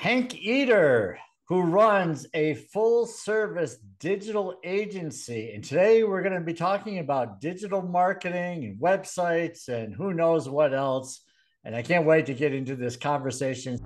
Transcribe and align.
Hank 0.00 0.34
Eder, 0.42 1.18
who 1.46 1.60
runs 1.60 2.26
a 2.32 2.54
full 2.54 3.04
service 3.04 3.76
digital 3.98 4.54
agency. 4.64 5.52
And 5.52 5.62
today 5.62 6.04
we're 6.04 6.22
going 6.22 6.32
to 6.32 6.40
be 6.40 6.54
talking 6.54 7.00
about 7.00 7.38
digital 7.38 7.82
marketing 7.82 8.64
and 8.64 8.80
websites 8.80 9.68
and 9.68 9.94
who 9.94 10.14
knows 10.14 10.48
what 10.48 10.72
else. 10.72 11.20
And 11.64 11.76
I 11.76 11.82
can't 11.82 12.06
wait 12.06 12.24
to 12.26 12.32
get 12.32 12.54
into 12.54 12.76
this 12.76 12.96
conversation. 12.96 13.78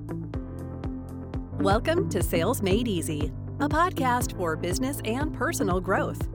Welcome 1.59 2.09
to 2.11 2.23
Sales 2.23 2.63
Made 2.63 2.87
Easy, 2.87 3.33
a 3.59 3.69
podcast 3.69 4.37
for 4.37 4.55
business 4.55 5.01
and 5.05 5.35
personal 5.35 5.81
growth. 5.81 6.29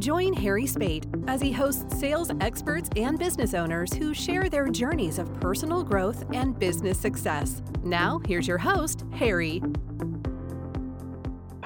Join 0.00 0.32
Harry 0.32 0.64
Spaight 0.64 1.04
as 1.28 1.42
he 1.42 1.52
hosts 1.52 1.98
sales 1.98 2.30
experts 2.40 2.88
and 2.96 3.18
business 3.18 3.52
owners 3.52 3.92
who 3.92 4.14
share 4.14 4.48
their 4.48 4.66
journeys 4.68 5.18
of 5.18 5.38
personal 5.40 5.84
growth 5.84 6.24
and 6.32 6.58
business 6.58 6.98
success. 6.98 7.60
Now, 7.82 8.18
here's 8.26 8.48
your 8.48 8.56
host, 8.56 9.04
Harry. 9.12 9.62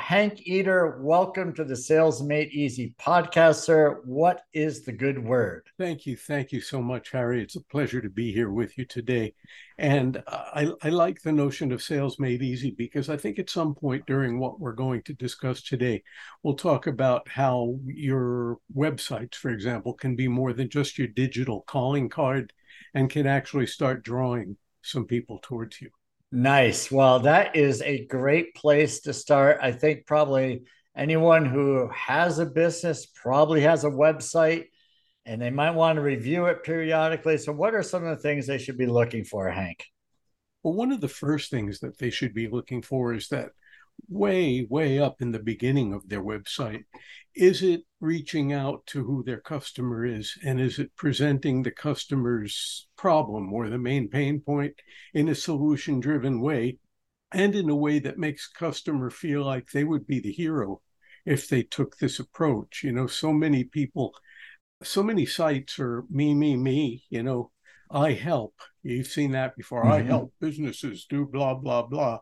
Hank 0.04 0.46
Eder. 0.46 0.98
welcome 1.00 1.54
to 1.54 1.64
the 1.64 1.74
Sales 1.74 2.22
Made 2.22 2.50
Easy 2.50 2.94
podcast, 3.00 3.60
sir. 3.60 4.02
What 4.04 4.42
is 4.52 4.84
the 4.84 4.92
good 4.92 5.18
word? 5.18 5.66
Thank 5.78 6.04
you. 6.04 6.14
Thank 6.14 6.52
you 6.52 6.60
so 6.60 6.82
much, 6.82 7.10
Harry. 7.10 7.42
It's 7.42 7.56
a 7.56 7.62
pleasure 7.62 8.02
to 8.02 8.10
be 8.10 8.30
here 8.30 8.50
with 8.50 8.76
you 8.76 8.84
today. 8.84 9.32
And 9.78 10.22
I, 10.28 10.70
I 10.82 10.90
like 10.90 11.22
the 11.22 11.32
notion 11.32 11.72
of 11.72 11.82
sales 11.82 12.18
made 12.18 12.42
easy 12.42 12.70
because 12.70 13.08
I 13.08 13.16
think 13.16 13.38
at 13.38 13.48
some 13.48 13.74
point 13.74 14.04
during 14.04 14.38
what 14.38 14.60
we're 14.60 14.72
going 14.72 15.00
to 15.04 15.14
discuss 15.14 15.62
today, 15.62 16.02
we'll 16.42 16.52
talk 16.52 16.86
about 16.86 17.26
how 17.26 17.78
your 17.86 18.58
websites, 18.76 19.36
for 19.36 19.52
example, 19.52 19.94
can 19.94 20.16
be 20.16 20.28
more 20.28 20.52
than 20.52 20.68
just 20.68 20.98
your 20.98 21.08
digital 21.08 21.62
calling 21.62 22.10
card 22.10 22.52
and 22.92 23.08
can 23.08 23.26
actually 23.26 23.68
start 23.68 24.04
drawing 24.04 24.58
some 24.82 25.06
people 25.06 25.38
towards 25.42 25.80
you. 25.80 25.88
Nice. 26.34 26.90
Well, 26.90 27.20
that 27.20 27.54
is 27.54 27.80
a 27.80 28.06
great 28.06 28.56
place 28.56 29.02
to 29.02 29.12
start. 29.12 29.58
I 29.62 29.70
think 29.70 30.04
probably 30.04 30.64
anyone 30.96 31.44
who 31.44 31.88
has 31.94 32.40
a 32.40 32.44
business 32.44 33.06
probably 33.06 33.60
has 33.60 33.84
a 33.84 33.88
website 33.88 34.64
and 35.24 35.40
they 35.40 35.50
might 35.50 35.76
want 35.76 35.94
to 35.94 36.02
review 36.02 36.46
it 36.46 36.64
periodically. 36.64 37.38
So, 37.38 37.52
what 37.52 37.72
are 37.72 37.84
some 37.84 38.04
of 38.04 38.16
the 38.16 38.20
things 38.20 38.48
they 38.48 38.58
should 38.58 38.76
be 38.76 38.86
looking 38.86 39.22
for, 39.22 39.48
Hank? 39.48 39.84
Well, 40.64 40.74
one 40.74 40.90
of 40.90 41.00
the 41.00 41.06
first 41.06 41.52
things 41.52 41.78
that 41.80 41.98
they 41.98 42.10
should 42.10 42.34
be 42.34 42.48
looking 42.48 42.82
for 42.82 43.14
is 43.14 43.28
that 43.28 43.52
way, 44.08 44.66
way 44.68 44.98
up 44.98 45.20
in 45.20 45.32
the 45.32 45.38
beginning 45.38 45.92
of 45.92 46.08
their 46.08 46.22
website? 46.22 46.84
Is 47.34 47.62
it 47.62 47.82
reaching 48.00 48.52
out 48.52 48.86
to 48.86 49.04
who 49.04 49.24
their 49.24 49.40
customer 49.40 50.04
is? 50.04 50.38
And 50.44 50.60
is 50.60 50.78
it 50.78 50.94
presenting 50.96 51.62
the 51.62 51.70
customer's 51.70 52.86
problem 52.96 53.52
or 53.52 53.68
the 53.68 53.78
main 53.78 54.08
pain 54.08 54.40
point 54.40 54.74
in 55.12 55.28
a 55.28 55.34
solution 55.34 56.00
driven 56.00 56.40
way 56.40 56.78
and 57.32 57.54
in 57.54 57.68
a 57.68 57.74
way 57.74 57.98
that 57.98 58.18
makes 58.18 58.46
customer 58.46 59.10
feel 59.10 59.44
like 59.44 59.70
they 59.70 59.84
would 59.84 60.06
be 60.06 60.20
the 60.20 60.32
hero 60.32 60.80
if 61.26 61.48
they 61.48 61.62
took 61.62 61.96
this 61.96 62.20
approach? 62.20 62.82
You 62.84 62.92
know, 62.92 63.06
so 63.06 63.32
many 63.32 63.64
people, 63.64 64.14
so 64.82 65.02
many 65.02 65.26
sites 65.26 65.78
are 65.78 66.04
me, 66.08 66.34
me, 66.34 66.56
me, 66.56 67.04
you 67.10 67.22
know, 67.22 67.50
I 67.90 68.12
help. 68.12 68.54
You've 68.82 69.06
seen 69.06 69.32
that 69.32 69.56
before. 69.56 69.82
Mm-hmm. 69.84 69.92
I 69.92 70.02
help 70.02 70.32
businesses 70.40 71.06
do 71.08 71.26
blah, 71.26 71.54
blah, 71.54 71.86
blah 71.86 72.20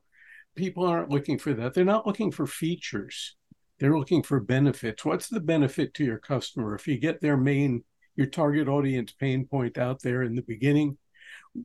people 0.54 0.86
aren't 0.86 1.10
looking 1.10 1.38
for 1.38 1.54
that. 1.54 1.74
They're 1.74 1.84
not 1.84 2.06
looking 2.06 2.30
for 2.30 2.46
features. 2.46 3.36
They're 3.78 3.98
looking 3.98 4.22
for 4.22 4.40
benefits. 4.40 5.04
What's 5.04 5.28
the 5.28 5.40
benefit 5.40 5.94
to 5.94 6.04
your 6.04 6.18
customer? 6.18 6.74
If 6.74 6.86
you 6.86 6.98
get 6.98 7.20
their 7.20 7.36
main, 7.36 7.84
your 8.16 8.26
target 8.26 8.68
audience 8.68 9.12
pain 9.12 9.46
point 9.46 9.78
out 9.78 10.02
there 10.02 10.22
in 10.22 10.34
the 10.34 10.42
beginning 10.42 10.98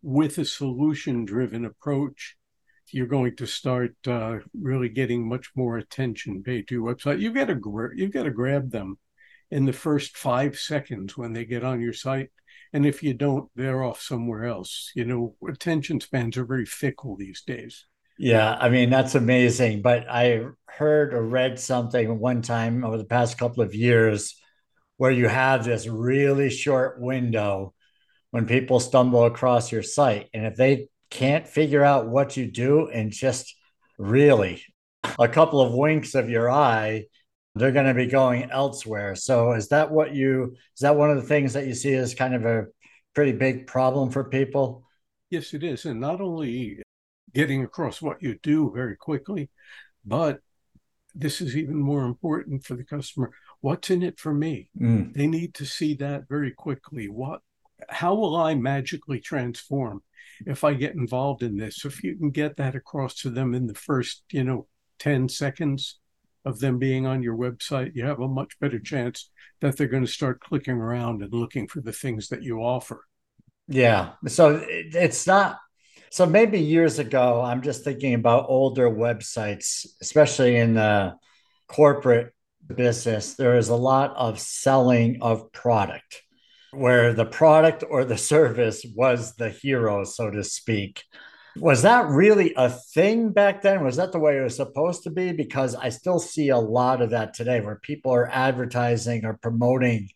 with 0.02 0.38
a 0.38 0.46
solution 0.46 1.26
driven 1.26 1.66
approach, 1.66 2.36
you're 2.92 3.08
going 3.08 3.36
to 3.36 3.46
start 3.46 3.96
uh, 4.08 4.38
really 4.60 4.90
getting 4.90 5.28
much 5.28 5.52
more 5.56 5.78
attention 5.78 6.44
paid 6.44 6.68
to 6.68 6.76
your 6.76 6.96
website. 6.96 7.20
You've 7.20 7.36
got 7.36 7.46
to 7.46 7.56
gra- 7.56 7.96
you've 7.96 8.14
got 8.14 8.24
to 8.24 8.32
grab 8.32 8.72
them 8.72 8.98
in 9.52 9.66
the 9.66 9.74
first 9.74 10.18
five 10.18 10.58
seconds 10.58 11.18
when 11.18 11.34
they 11.34 11.46
get 11.46 11.64
on 11.64 11.82
your 11.82 11.94
site, 11.94 12.30
and 12.74 12.86
if 12.86 13.04
you 13.04 13.14
don't, 13.14 13.50
they're 13.56 13.84
off 13.84 14.02
somewhere 14.02 14.46
else. 14.46 14.92
You 14.96 15.06
know, 15.06 15.36
attention 15.48 16.00
spans 16.00 16.38
are 16.38 16.46
very 16.46 16.66
fickle 16.66 17.16
these 17.16 17.42
days. 17.42 17.86
Yeah, 18.18 18.56
I 18.60 18.70
mean, 18.70 18.90
that's 18.90 19.16
amazing. 19.16 19.82
But 19.82 20.10
I 20.10 20.46
heard 20.66 21.14
or 21.14 21.24
read 21.24 21.60
something 21.60 22.20
one 22.20 22.42
time 22.42 22.84
over 22.84 22.98
the 22.98 23.06
past 23.06 23.38
couple 23.38 23.64
of 23.64 23.76
years 23.76 24.40
where 24.98 25.12
you 25.12 25.28
have 25.28 25.64
this 25.64 25.88
really 25.88 26.50
short 26.50 27.00
window 27.00 27.74
when 28.32 28.46
people 28.46 28.80
stumble 28.80 29.26
across 29.26 29.72
your 29.72 29.84
site. 29.84 30.30
And 30.34 30.46
if 30.46 30.56
they 30.56 30.90
can't 31.10 31.48
figure 31.48 31.84
out 31.84 32.08
what 32.08 32.36
you 32.36 32.50
do 32.52 32.90
and 32.90 33.12
just 33.12 33.56
really 33.98 34.64
a 35.20 35.28
couple 35.28 35.62
of 35.62 35.74
winks 35.74 36.16
of 36.16 36.30
your 36.30 36.50
eye, 36.50 37.06
they're 37.56 37.72
going 37.72 37.88
to 37.88 37.94
be 37.94 38.08
going 38.08 38.50
elsewhere. 38.52 39.16
So 39.16 39.54
is 39.54 39.70
that 39.70 39.92
what 39.92 40.14
you 40.14 40.56
is 40.76 40.82
that 40.82 40.96
one 40.96 41.10
of 41.10 41.18
the 41.18 41.28
things 41.28 41.54
that 41.54 41.68
you 41.68 41.74
see 41.74 41.94
as 41.94 42.14
kind 42.14 42.36
of 42.36 42.46
a 42.46 42.66
pretty 43.14 43.32
big 43.32 43.68
problem 43.68 44.12
for 44.12 44.26
people? 44.26 44.84
Yes, 45.30 45.54
it 45.54 45.64
is. 45.64 45.86
And 45.86 46.00
not 46.00 46.22
only 46.22 46.82
getting 47.38 47.64
across 47.64 48.02
what 48.02 48.24
you 48.24 48.40
do 48.42 48.72
very 48.74 48.96
quickly. 48.96 49.48
But 50.04 50.40
this 51.14 51.40
is 51.40 51.56
even 51.56 51.78
more 51.78 52.04
important 52.04 52.66
for 52.66 52.76
the 52.76 52.84
customer. 52.84 53.30
What's 53.62 53.92
in 53.92 54.02
it 54.02 54.20
for 54.20 54.34
me? 54.34 54.72
Mm. 54.80 55.14
They 55.14 55.28
need 55.28 55.54
to 55.56 55.66
see 55.66 55.94
that 55.96 56.28
very 56.28 56.52
quickly. 56.52 57.08
What 57.10 57.42
how 57.90 58.16
will 58.16 58.36
I 58.36 58.56
magically 58.56 59.20
transform 59.20 60.02
if 60.48 60.64
I 60.64 60.74
get 60.74 60.96
involved 60.96 61.44
in 61.44 61.58
this? 61.58 61.86
If 61.86 62.04
you 62.04 62.16
can 62.18 62.32
get 62.32 62.58
that 62.58 62.74
across 62.74 63.14
to 63.22 63.30
them 63.30 63.54
in 63.54 63.68
the 63.68 63.76
first, 63.76 64.24
you 64.32 64.44
know, 64.44 64.66
10 64.98 65.30
seconds 65.30 66.00
of 66.44 66.60
them 66.60 66.80
being 66.80 67.06
on 67.06 67.22
your 67.22 67.38
website, 67.38 67.92
you 67.94 68.04
have 68.04 68.20
a 68.20 68.28
much 68.28 68.60
better 68.60 68.80
chance 68.80 69.30
that 69.62 69.78
they're 69.78 69.88
going 69.96 70.06
to 70.06 70.12
start 70.12 70.40
clicking 70.40 70.74
around 70.74 71.22
and 71.22 71.32
looking 71.32 71.68
for 71.68 71.82
the 71.82 71.94
things 71.94 72.30
that 72.30 72.42
you 72.42 72.62
offer. 72.62 73.06
Yeah. 73.68 74.14
So 74.28 74.66
it's 74.68 75.28
not 75.28 75.60
so 76.10 76.26
maybe 76.26 76.60
years 76.60 77.00
ago, 77.00 77.42
I'm 77.42 77.62
just 77.62 77.84
thinking 77.84 78.14
about 78.14 78.46
older 78.50 78.90
websites, 78.90 79.86
especially 80.02 80.58
in 80.58 80.76
the 80.76 81.16
corporate 81.68 82.34
business. 82.74 83.36
There 83.36 83.58
is 83.58 83.70
a 83.70 83.76
lot 83.76 84.16
of 84.16 84.40
selling 84.40 85.20
of 85.22 85.52
product 85.52 86.24
where 86.72 87.14
the 87.14 87.26
product 87.26 87.84
or 87.90 88.06
the 88.06 88.18
service 88.18 88.86
was 88.96 89.36
the 89.36 89.50
hero, 89.50 90.04
so 90.04 90.30
to 90.30 90.44
speak. 90.44 91.04
Was 91.60 91.82
that 91.82 92.08
really 92.08 92.54
a 92.56 92.70
thing 92.70 93.32
back 93.32 93.62
then? 93.62 93.84
Was 93.84 93.96
that 93.96 94.12
the 94.12 94.20
way 94.20 94.38
it 94.38 94.44
was 94.44 94.56
supposed 94.56 95.04
to 95.04 95.10
be? 95.10 95.32
Because 95.32 95.74
I 95.74 95.90
still 95.90 96.20
see 96.20 96.50
a 96.50 96.58
lot 96.58 97.02
of 97.02 97.12
that 97.12 97.34
today 97.34 97.62
where 97.62 97.80
people 97.82 98.14
are 98.14 98.30
advertising 98.30 99.26
or 99.26 99.40
promoting 99.42 100.10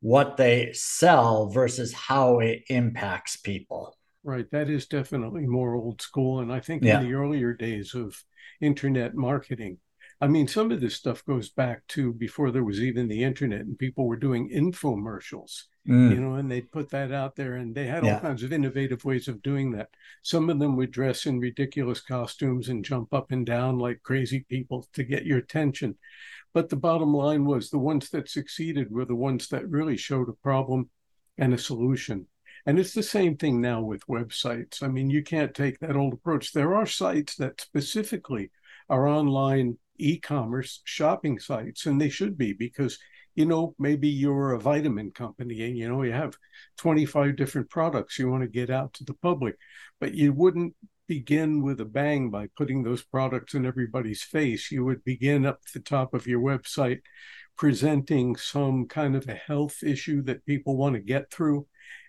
what 0.00 0.36
they 0.36 0.70
sell 0.72 1.48
versus 1.48 1.92
how 1.92 2.38
it 2.38 2.62
impacts 2.68 3.36
people. 3.36 3.96
Right. 4.24 4.50
That 4.50 4.70
is 4.70 4.86
definitely 4.86 5.46
more 5.46 5.74
old 5.74 6.00
school. 6.00 6.40
And 6.40 6.50
I 6.50 6.58
think 6.58 6.82
yeah. 6.82 6.98
in 7.00 7.06
the 7.06 7.14
earlier 7.14 7.52
days 7.52 7.94
of 7.94 8.24
internet 8.60 9.14
marketing, 9.14 9.78
I 10.20 10.26
mean, 10.28 10.48
some 10.48 10.70
of 10.70 10.80
this 10.80 10.94
stuff 10.94 11.24
goes 11.26 11.50
back 11.50 11.86
to 11.88 12.12
before 12.12 12.50
there 12.50 12.64
was 12.64 12.80
even 12.80 13.08
the 13.08 13.22
internet 13.22 13.60
and 13.60 13.78
people 13.78 14.06
were 14.06 14.16
doing 14.16 14.48
infomercials, 14.48 15.64
mm. 15.86 16.10
you 16.10 16.16
know, 16.16 16.36
and 16.36 16.50
they'd 16.50 16.72
put 16.72 16.88
that 16.90 17.12
out 17.12 17.36
there 17.36 17.56
and 17.56 17.74
they 17.74 17.86
had 17.86 18.04
all 18.04 18.20
kinds 18.20 18.42
of 18.42 18.52
innovative 18.52 19.04
ways 19.04 19.28
of 19.28 19.42
doing 19.42 19.72
that. 19.72 19.90
Some 20.22 20.48
of 20.48 20.58
them 20.58 20.76
would 20.76 20.92
dress 20.92 21.26
in 21.26 21.40
ridiculous 21.40 22.00
costumes 22.00 22.70
and 22.70 22.84
jump 22.84 23.12
up 23.12 23.32
and 23.32 23.44
down 23.44 23.78
like 23.78 24.02
crazy 24.02 24.46
people 24.48 24.86
to 24.94 25.04
get 25.04 25.26
your 25.26 25.38
attention. 25.38 25.96
But 26.54 26.70
the 26.70 26.76
bottom 26.76 27.12
line 27.12 27.44
was 27.44 27.68
the 27.68 27.78
ones 27.78 28.08
that 28.10 28.30
succeeded 28.30 28.90
were 28.90 29.04
the 29.04 29.14
ones 29.14 29.48
that 29.48 29.68
really 29.68 29.98
showed 29.98 30.28
a 30.30 30.32
problem 30.32 30.88
and 31.36 31.52
a 31.52 31.58
solution. 31.58 32.28
And 32.66 32.78
it's 32.78 32.94
the 32.94 33.02
same 33.02 33.36
thing 33.36 33.60
now 33.60 33.82
with 33.82 34.06
websites. 34.06 34.82
I 34.82 34.88
mean, 34.88 35.10
you 35.10 35.22
can't 35.22 35.54
take 35.54 35.78
that 35.80 35.96
old 35.96 36.14
approach. 36.14 36.52
There 36.52 36.74
are 36.74 36.86
sites 36.86 37.36
that 37.36 37.60
specifically 37.60 38.50
are 38.88 39.06
online 39.06 39.78
e 39.98 40.18
commerce 40.18 40.80
shopping 40.84 41.38
sites, 41.38 41.86
and 41.86 42.00
they 42.00 42.08
should 42.08 42.38
be 42.38 42.52
because, 42.52 42.98
you 43.34 43.44
know, 43.44 43.74
maybe 43.78 44.08
you're 44.08 44.52
a 44.52 44.60
vitamin 44.60 45.10
company 45.10 45.62
and, 45.62 45.76
you 45.76 45.88
know, 45.88 46.02
you 46.02 46.12
have 46.12 46.36
25 46.78 47.36
different 47.36 47.68
products 47.68 48.18
you 48.18 48.30
want 48.30 48.42
to 48.42 48.48
get 48.48 48.70
out 48.70 48.94
to 48.94 49.04
the 49.04 49.14
public, 49.14 49.56
but 50.00 50.14
you 50.14 50.32
wouldn't 50.32 50.74
begin 51.06 51.62
with 51.62 51.80
a 51.80 51.84
bang 51.84 52.30
by 52.30 52.48
putting 52.56 52.82
those 52.82 53.04
products 53.04 53.54
in 53.54 53.66
everybody's 53.66 54.22
face. 54.22 54.70
You 54.70 54.84
would 54.86 55.04
begin 55.04 55.44
up 55.44 55.60
the 55.72 55.80
top 55.80 56.14
of 56.14 56.26
your 56.26 56.40
website 56.40 57.00
presenting 57.56 58.36
some 58.36 58.86
kind 58.86 59.14
of 59.14 59.28
a 59.28 59.34
health 59.34 59.82
issue 59.82 60.22
that 60.22 60.46
people 60.46 60.76
want 60.76 60.94
to 60.94 61.00
get 61.00 61.30
through 61.30 61.66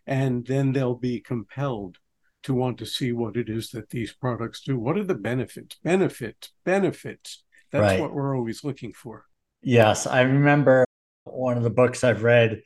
and 0.07 0.45
then 0.45 0.71
they'll 0.71 0.95
be 0.95 1.19
compelled 1.19 1.97
to 2.43 2.53
want 2.53 2.77
to 2.77 2.85
see 2.85 3.11
what 3.11 3.37
it 3.37 3.49
is 3.49 3.71
that 3.71 3.89
these 3.89 4.13
products 4.13 4.61
do. 4.61 4.77
What 4.77 4.97
are 4.97 5.03
the 5.03 5.15
benefits? 5.15 5.77
Benefits, 5.83 6.51
benefits. 6.63 7.43
That's 7.71 7.81
right. 7.81 7.99
what 7.99 8.13
we're 8.13 8.37
always 8.37 8.63
looking 8.63 8.93
for. 8.93 9.25
Yes, 9.61 10.05
I 10.05 10.21
remember 10.21 10.85
one 11.23 11.57
of 11.57 11.63
the 11.63 11.71
books 11.71 12.03
I've 12.03 12.23
read. 12.23 12.61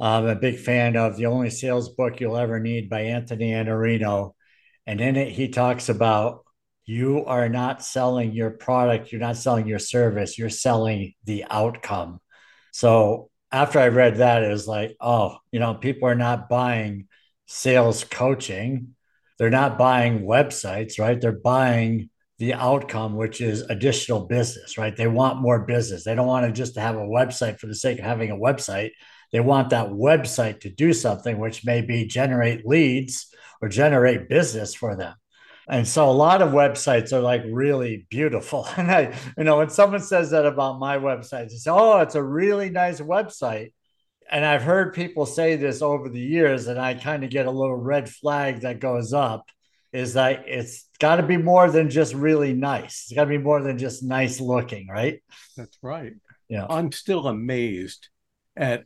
I'm 0.00 0.26
a 0.26 0.34
big 0.34 0.58
fan 0.58 0.96
of 0.96 1.16
The 1.16 1.26
Only 1.26 1.50
Sales 1.50 1.90
Book 1.90 2.20
You'll 2.20 2.36
Ever 2.36 2.58
Need 2.58 2.90
by 2.90 3.02
Anthony 3.02 3.52
Iannarino. 3.52 4.32
And 4.86 5.00
in 5.00 5.16
it, 5.16 5.30
he 5.30 5.48
talks 5.48 5.88
about 5.88 6.44
you 6.84 7.24
are 7.26 7.48
not 7.48 7.84
selling 7.84 8.32
your 8.32 8.50
product, 8.50 9.12
you're 9.12 9.20
not 9.20 9.36
selling 9.36 9.68
your 9.68 9.78
service, 9.78 10.38
you're 10.38 10.50
selling 10.50 11.14
the 11.24 11.44
outcome. 11.48 12.20
So 12.72 13.29
after 13.52 13.78
I 13.78 13.88
read 13.88 14.16
that, 14.16 14.42
it 14.42 14.50
was 14.50 14.68
like, 14.68 14.96
oh, 15.00 15.38
you 15.50 15.60
know, 15.60 15.74
people 15.74 16.08
are 16.08 16.14
not 16.14 16.48
buying 16.48 17.08
sales 17.46 18.04
coaching. 18.04 18.94
They're 19.38 19.50
not 19.50 19.78
buying 19.78 20.22
websites, 20.22 20.98
right? 20.98 21.20
They're 21.20 21.32
buying 21.32 22.10
the 22.38 22.54
outcome, 22.54 23.16
which 23.16 23.40
is 23.40 23.62
additional 23.62 24.26
business, 24.26 24.78
right? 24.78 24.96
They 24.96 25.06
want 25.06 25.42
more 25.42 25.60
business. 25.60 26.04
They 26.04 26.14
don't 26.14 26.26
want 26.26 26.46
to 26.46 26.52
just 26.52 26.76
have 26.76 26.96
a 26.96 27.00
website 27.00 27.58
for 27.58 27.66
the 27.66 27.74
sake 27.74 27.98
of 27.98 28.04
having 28.04 28.30
a 28.30 28.36
website. 28.36 28.90
They 29.32 29.40
want 29.40 29.70
that 29.70 29.88
website 29.88 30.60
to 30.60 30.70
do 30.70 30.92
something, 30.92 31.38
which 31.38 31.64
may 31.64 31.82
be 31.82 32.06
generate 32.06 32.66
leads 32.66 33.26
or 33.60 33.68
generate 33.68 34.28
business 34.28 34.74
for 34.74 34.96
them. 34.96 35.14
And 35.70 35.86
so 35.86 36.10
a 36.10 36.12
lot 36.12 36.42
of 36.42 36.50
websites 36.50 37.12
are 37.12 37.20
like 37.20 37.42
really 37.48 38.04
beautiful. 38.10 38.68
And 38.76 38.90
I, 38.90 39.16
you 39.38 39.44
know, 39.44 39.58
when 39.58 39.70
someone 39.70 40.00
says 40.00 40.30
that 40.30 40.44
about 40.44 40.80
my 40.80 40.98
website, 40.98 41.48
they 41.48 41.56
say, 41.56 41.70
oh, 41.70 42.00
it's 42.00 42.16
a 42.16 42.22
really 42.22 42.70
nice 42.70 43.00
website. 43.00 43.72
And 44.28 44.44
I've 44.44 44.62
heard 44.62 44.94
people 44.94 45.26
say 45.26 45.56
this 45.56 45.80
over 45.80 46.08
the 46.08 46.20
years, 46.20 46.66
and 46.66 46.78
I 46.78 46.94
kind 46.94 47.24
of 47.24 47.30
get 47.30 47.46
a 47.46 47.50
little 47.50 47.76
red 47.76 48.08
flag 48.08 48.60
that 48.60 48.80
goes 48.80 49.12
up 49.12 49.46
is 49.92 50.14
that 50.14 50.44
it's 50.46 50.88
got 51.00 51.16
to 51.16 51.22
be 51.24 51.36
more 51.36 51.68
than 51.70 51.90
just 51.90 52.14
really 52.14 52.52
nice. 52.52 53.06
It's 53.06 53.12
got 53.12 53.24
to 53.24 53.30
be 53.30 53.38
more 53.38 53.60
than 53.60 53.76
just 53.76 54.04
nice 54.04 54.40
looking, 54.40 54.86
right? 54.88 55.20
That's 55.56 55.76
right. 55.82 56.14
Yeah. 56.48 56.66
I'm 56.68 56.92
still 56.92 57.26
amazed 57.26 58.08
at 58.56 58.84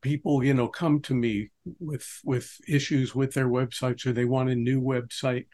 people, 0.00 0.44
you 0.44 0.54
know, 0.54 0.68
come 0.68 1.00
to 1.02 1.14
me 1.14 1.50
with 1.80 2.06
with 2.24 2.56
issues 2.68 3.14
with 3.14 3.34
their 3.34 3.48
websites 3.48 4.06
or 4.06 4.12
they 4.12 4.24
want 4.24 4.50
a 4.50 4.54
new 4.54 4.80
website 4.80 5.46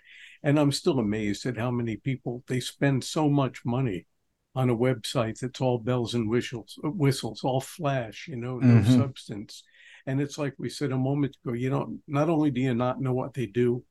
and 0.43 0.59
I'm 0.59 0.73
still 0.73 0.99
amazed 0.99 1.47
at 1.47 1.57
how 1.57 1.71
many 1.71 1.97
people 1.97 2.43
they 2.47 2.61
spend 2.61 3.05
so 3.05 3.29
much 3.29 3.65
money 3.65 4.07
on 4.55 4.71
a 4.71 4.77
website 4.77 5.39
that's 5.39 5.61
all 5.61 5.79
bells 5.79 6.15
and 6.15 6.29
whistles, 6.29 6.79
whistles, 6.83 7.45
all 7.45 7.61
flash, 7.61 8.27
you 8.29 8.37
know, 8.37 8.59
no 8.59 8.81
mm-hmm. 8.81 8.99
substance. 8.99 9.63
And 10.07 10.21
it's 10.21 10.39
like 10.39 10.55
we 10.59 10.69
said 10.69 10.93
a 10.93 10.99
moment 10.99 11.37
ago, 11.45 11.55
you 11.55 11.71
don't 11.71 12.01
not 12.09 12.29
only 12.29 12.51
do 12.51 12.61
you 12.61 12.75
not 12.75 13.01
know 13.01 13.13
what 13.13 13.35
they 13.35 13.47
do, 13.47 13.85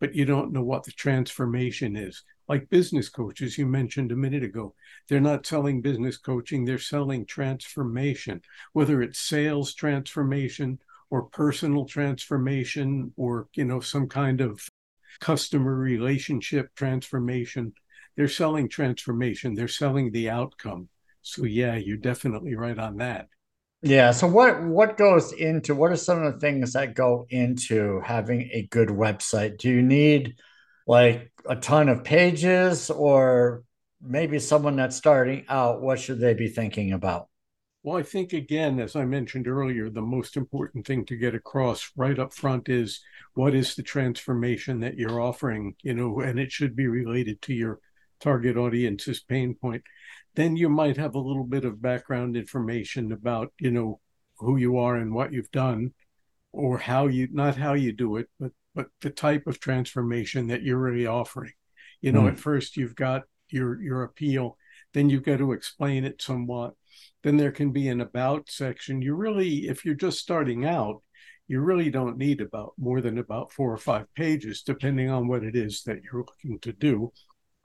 but 0.00 0.14
you 0.14 0.24
don't 0.24 0.52
know 0.52 0.64
what 0.64 0.82
the 0.82 0.92
transformation 0.92 1.96
is. 1.96 2.24
Like 2.48 2.68
business 2.68 3.08
coaches, 3.08 3.56
you 3.56 3.66
mentioned 3.66 4.10
a 4.10 4.16
minute 4.16 4.42
ago, 4.42 4.74
they're 5.08 5.20
not 5.20 5.46
selling 5.46 5.80
business 5.80 6.16
coaching, 6.16 6.64
they're 6.64 6.78
selling 6.78 7.24
transformation, 7.24 8.42
whether 8.72 9.00
it's 9.00 9.20
sales 9.20 9.72
transformation 9.74 10.80
or 11.10 11.22
personal 11.22 11.86
transformation 11.86 13.12
or, 13.16 13.46
you 13.54 13.64
know, 13.64 13.78
some 13.80 14.08
kind 14.08 14.40
of 14.40 14.68
customer 15.22 15.74
relationship 15.74 16.74
transformation. 16.74 17.72
They're 18.16 18.28
selling 18.28 18.68
transformation, 18.68 19.54
they're 19.54 19.68
selling 19.68 20.12
the 20.12 20.28
outcome. 20.28 20.88
So 21.22 21.44
yeah, 21.44 21.76
you're 21.76 21.96
definitely 21.96 22.54
right 22.56 22.78
on 22.78 22.96
that. 22.96 23.28
Yeah. 23.80 24.10
So 24.10 24.26
what 24.26 24.62
what 24.62 24.98
goes 24.98 25.32
into 25.32 25.74
what 25.74 25.90
are 25.92 25.96
some 25.96 26.22
of 26.22 26.34
the 26.34 26.40
things 26.40 26.74
that 26.74 26.94
go 26.94 27.26
into 27.30 28.00
having 28.04 28.50
a 28.52 28.68
good 28.70 28.88
website? 28.88 29.58
Do 29.58 29.70
you 29.70 29.82
need 29.82 30.36
like 30.86 31.32
a 31.48 31.56
ton 31.56 31.88
of 31.88 32.04
pages 32.04 32.90
or 32.90 33.62
maybe 34.00 34.38
someone 34.38 34.76
that's 34.76 34.96
starting 34.96 35.44
out, 35.48 35.80
what 35.80 36.00
should 36.00 36.18
they 36.18 36.34
be 36.34 36.48
thinking 36.48 36.92
about? 36.92 37.28
Well, 37.82 37.98
I 37.98 38.02
think, 38.04 38.32
again, 38.32 38.78
as 38.78 38.94
I 38.94 39.04
mentioned 39.04 39.48
earlier, 39.48 39.90
the 39.90 40.02
most 40.02 40.36
important 40.36 40.86
thing 40.86 41.04
to 41.06 41.16
get 41.16 41.34
across 41.34 41.90
right 41.96 42.16
up 42.16 42.32
front 42.32 42.68
is 42.68 43.00
what 43.34 43.54
is 43.54 43.74
the 43.74 43.82
transformation 43.82 44.80
that 44.80 44.96
you're 44.96 45.20
offering, 45.20 45.74
you 45.82 45.94
know, 45.94 46.20
and 46.20 46.38
it 46.38 46.52
should 46.52 46.76
be 46.76 46.86
related 46.86 47.42
to 47.42 47.54
your 47.54 47.80
target 48.20 48.56
audience's 48.56 49.20
pain 49.20 49.54
point. 49.54 49.82
Then 50.36 50.56
you 50.56 50.68
might 50.68 50.96
have 50.96 51.16
a 51.16 51.20
little 51.20 51.44
bit 51.44 51.64
of 51.64 51.82
background 51.82 52.36
information 52.36 53.10
about, 53.10 53.52
you 53.58 53.72
know, 53.72 54.00
who 54.38 54.56
you 54.56 54.78
are 54.78 54.96
and 54.96 55.12
what 55.12 55.32
you've 55.32 55.50
done, 55.50 55.92
or 56.52 56.78
how 56.78 57.08
you, 57.08 57.28
not 57.32 57.56
how 57.56 57.72
you 57.74 57.92
do 57.92 58.16
it, 58.16 58.28
but 58.38 58.52
but 58.74 58.86
the 59.00 59.10
type 59.10 59.46
of 59.46 59.60
transformation 59.60 60.46
that 60.48 60.62
you're 60.62 60.78
really 60.78 61.06
offering. 61.06 61.52
You 62.00 62.12
know, 62.12 62.22
mm. 62.22 62.32
at 62.32 62.38
first 62.38 62.76
you've 62.76 62.96
got 62.96 63.22
your 63.50 63.80
your 63.82 64.02
appeal, 64.02 64.56
then 64.94 65.10
you've 65.10 65.24
got 65.24 65.38
to 65.38 65.52
explain 65.52 66.04
it 66.04 66.22
somewhat 66.22 66.74
then 67.22 67.36
there 67.36 67.52
can 67.52 67.70
be 67.70 67.88
an 67.88 68.00
about 68.00 68.50
section. 68.50 69.02
You 69.02 69.14
really, 69.14 69.68
if 69.68 69.84
you're 69.84 69.94
just 69.94 70.18
starting 70.18 70.64
out, 70.64 71.02
you 71.48 71.60
really 71.60 71.90
don't 71.90 72.18
need 72.18 72.40
about 72.40 72.72
more 72.78 73.00
than 73.00 73.18
about 73.18 73.52
four 73.52 73.72
or 73.72 73.78
five 73.78 74.06
pages, 74.14 74.62
depending 74.62 75.10
on 75.10 75.28
what 75.28 75.44
it 75.44 75.54
is 75.54 75.82
that 75.84 76.02
you're 76.02 76.24
looking 76.24 76.58
to 76.60 76.72
do. 76.72 77.12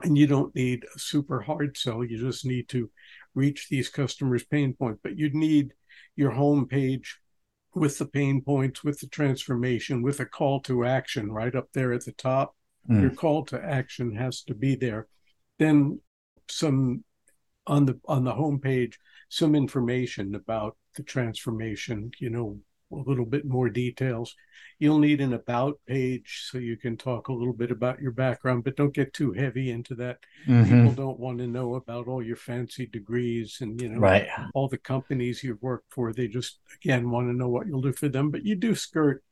And 0.04 0.18
you 0.18 0.28
don't 0.28 0.54
need 0.54 0.86
a 0.96 1.00
super 1.00 1.42
hard 1.42 1.76
sell. 1.76 2.04
You 2.04 2.20
just 2.20 2.46
need 2.46 2.70
to 2.70 2.90
reach 3.34 3.68
these 3.70 3.90
customers' 3.90 4.44
pain 4.44 4.74
point. 4.74 5.00
But 5.02 5.18
you'd 5.18 5.34
need 5.34 5.74
your 6.16 6.32
home 6.32 6.68
page 6.68 7.20
with 7.74 7.98
the 7.98 8.06
pain 8.06 8.42
points, 8.42 8.84
with 8.84 9.00
the 9.00 9.08
transformation, 9.08 10.02
with 10.02 10.20
a 10.20 10.26
call 10.26 10.60
to 10.62 10.86
action 10.86 11.32
right 11.32 11.56
up 11.56 11.70
there 11.74 11.94
at 11.94 12.06
the 12.06 12.12
top. 12.12 12.56
Mm. 12.90 13.02
Your 13.02 13.12
call 13.12 13.46
to 13.46 13.64
action 13.64 14.16
has 14.16 14.44
to 14.44 14.54
be 14.54 14.76
there. 14.76 15.08
Then 15.60 16.00
some 16.50 17.04
on 17.68 17.86
the 17.86 18.00
on 18.06 18.24
the 18.24 18.34
home 18.34 18.60
page 18.60 19.00
some 19.30 19.56
information 19.56 20.36
about 20.36 20.78
the 20.96 21.04
transformation, 21.04 22.12
you 22.20 22.30
know, 22.30 22.58
a 22.92 22.96
little 22.96 23.26
bit 23.26 23.46
more 23.46 23.70
details. 23.70 24.34
You'll 24.80 25.00
need 25.00 25.20
an 25.20 25.34
about 25.34 25.80
page 25.86 26.44
so 26.50 26.58
you 26.58 26.78
can 26.78 26.96
talk 26.96 27.28
a 27.28 27.34
little 27.34 27.54
bit 27.54 27.72
about 27.72 28.00
your 28.00 28.12
background, 28.12 28.64
but 28.64 28.78
don't 28.78 28.94
get 28.94 29.14
too 29.14 29.34
heavy 29.34 29.72
into 29.72 29.96
that. 29.96 30.20
Mm-hmm. 30.48 30.64
People 30.64 30.92
don't 30.94 31.20
want 31.20 31.40
to 31.40 31.48
know 31.48 31.76
about 31.76 32.08
all 32.08 32.24
your 32.24 32.38
fancy 32.38 32.86
degrees 32.86 33.58
and 33.60 33.82
you 33.82 33.90
know 33.90 34.00
right. 34.00 34.28
all 34.54 34.70
the 34.70 34.78
companies 34.78 35.44
you've 35.44 35.62
worked 35.62 35.92
for. 35.92 36.14
They 36.14 36.28
just 36.28 36.60
again 36.82 37.10
want 37.10 37.28
to 37.28 37.34
know 37.34 37.50
what 37.50 37.68
you'll 37.68 37.82
do 37.82 37.94
for 37.94 38.08
them. 38.08 38.32
But 38.32 38.46
you 38.46 38.56
do 38.56 38.74
skirt, 38.76 39.24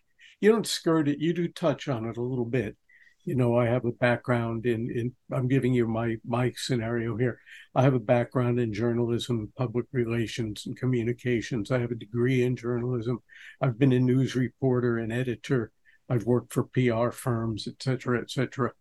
you 0.42 0.52
don't 0.52 0.68
skirt 0.68 1.08
it, 1.08 1.20
you 1.20 1.34
do 1.34 1.48
touch 1.48 1.88
on 1.88 2.06
it 2.06 2.18
a 2.18 2.22
little 2.22 2.46
bit 2.46 2.76
you 3.25 3.36
know 3.36 3.57
i 3.57 3.66
have 3.66 3.86
a 3.86 3.92
background 3.92 4.66
in 4.66 4.89
in 4.92 5.12
i'm 5.36 5.48
giving 5.48 5.74
you 5.74 5.88
my 5.88 6.18
my 6.25 6.51
scenario 6.56 7.18
here. 7.18 7.39
I 7.74 7.81
have 7.83 7.94
a 7.94 8.00
background 8.00 8.60
in 8.60 8.74
journalism 8.74 9.51
public 9.57 9.86
relations 9.92 10.66
and 10.66 10.77
communications. 10.77 11.72
I 11.72 11.80
have 11.80 11.92
a 11.92 11.95
degree 11.95 12.44
in 12.44 12.56
journalism. 12.56 13.19
I've 13.62 13.77
been 13.77 13.92
a 13.92 14.00
news 14.00 14.36
reporter 14.36 14.98
and 14.98 15.12
editor. 15.12 15.72
I've 16.10 16.25
worked 16.25 16.54
for 16.54 16.63
pr 16.63 17.10
firms 17.12 17.68
et 17.68 17.81
cetera 17.81 18.22
et 18.22 18.30
cetera. 18.30 18.72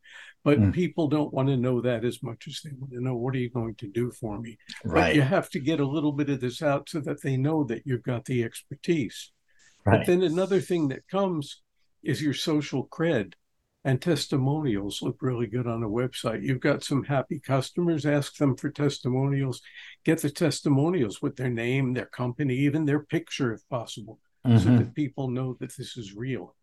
But 0.45 0.61
mm. 0.61 0.75
people 0.75 1.09
don't 1.09 1.33
want 1.33 1.49
to 1.49 1.57
know 1.57 1.81
that 1.81 2.05
as 2.05 2.23
much 2.23 2.47
as 2.47 2.61
they 2.63 2.71
want 2.79 2.93
to 2.93 3.03
know 3.03 3.17
what 3.17 3.35
are 3.35 3.39
you 3.39 3.49
going 3.51 3.77
to 3.77 3.89
do 3.89 4.11
for 4.11 4.39
me? 4.39 4.59
Right. 4.85 5.01
but 5.01 5.15
you 5.15 5.23
have 5.23 5.49
to 5.51 5.59
get 5.59 5.81
a 5.81 5.87
little 5.87 6.13
bit 6.13 6.29
of 6.29 6.41
this 6.41 6.61
out 6.61 6.91
so 6.91 7.01
that 7.01 7.23
they 7.23 7.39
know 7.39 7.65
that 7.65 7.83
you've 7.87 8.03
got 8.03 8.27
the 8.27 8.45
expertise. 8.45 9.33
Right. 9.87 9.99
but 9.99 10.07
then 10.07 10.23
another 10.23 10.61
thing 10.61 10.89
that 10.89 11.09
comes 11.09 11.63
is 12.03 12.23
your 12.23 12.35
social 12.35 12.87
cred 12.87 13.33
and 13.85 14.01
testimonials 14.01 15.03
look 15.03 15.19
really 15.21 15.47
good 15.47 15.67
on 15.67 15.83
a 15.83 15.89
website. 15.89 16.43
You've 16.43 16.61
got 16.61 16.83
some 16.83 17.05
happy 17.05 17.39
customers, 17.39 18.07
ask 18.07 18.37
them 18.37 18.57
for 18.57 18.71
testimonials, 18.71 19.61
get 20.05 20.23
the 20.23 20.31
testimonials 20.31 21.21
with 21.21 21.37
their 21.37 21.51
name, 21.51 21.93
their 21.93 22.07
company, 22.07 22.57
even 22.57 22.87
their 22.87 23.01
picture 23.01 23.53
if 23.53 23.69
possible, 23.69 24.19
mm-hmm. 24.47 24.59
so 24.59 24.77
that 24.79 24.95
people 24.95 25.29
know 25.29 25.57
that 25.61 25.77
this 25.77 25.99
is 25.99 26.15
real. 26.15 26.57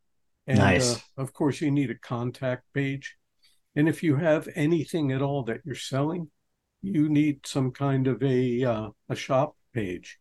And 0.47 0.57
nice. 0.57 0.95
uh, 0.95 0.99
of 1.21 1.31
course, 1.33 1.61
you 1.61 1.69
need 1.69 1.91
a 1.91 1.95
contact 1.95 2.63
page. 2.73 3.15
And 3.75 3.87
if 3.87 4.01
you 4.01 4.15
have 4.15 4.49
anything 4.55 5.11
at 5.11 5.21
all 5.21 5.43
that 5.43 5.61
you're 5.63 5.75
selling, 5.75 6.31
you 6.81 7.07
need 7.07 7.45
some 7.45 7.71
kind 7.71 8.07
of 8.07 8.21
a 8.23 8.63
uh, 8.63 8.89
a 9.07 9.15
shop 9.15 9.55
page. 9.73 10.17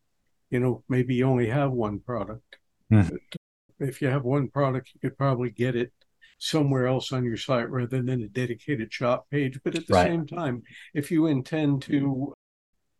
You 0.51 0.61
know, 0.61 0.85
maybe 0.89 1.15
you 1.15 1.25
only 1.25 1.49
have 1.49 1.73
one 1.73 2.01
product. 2.01 2.59
Mm-hmm. 2.93 3.17
If 3.79 4.03
you 4.03 4.09
have 4.09 4.25
one 4.25 4.49
product, 4.49 4.91
you 4.93 5.01
could 5.01 5.17
probably 5.17 5.51
get 5.51 5.75
it 5.75 5.91
somewhere 6.41 6.87
else 6.87 7.13
on 7.13 7.23
your 7.23 7.37
site 7.37 7.71
rather 7.71 8.03
than 8.03 8.23
a 8.23 8.29
dedicated 8.29 8.93
shop 8.93 9.27
page. 9.31 9.61
But 9.63 9.77
at 9.77 9.87
the 9.87 9.95
right. 9.95 10.09
same 10.09 10.27
time, 10.27 10.63
if 10.95 11.11
you 11.11 11.27
intend 11.27 11.83
to 11.83 12.01
mm-hmm. 12.01 12.33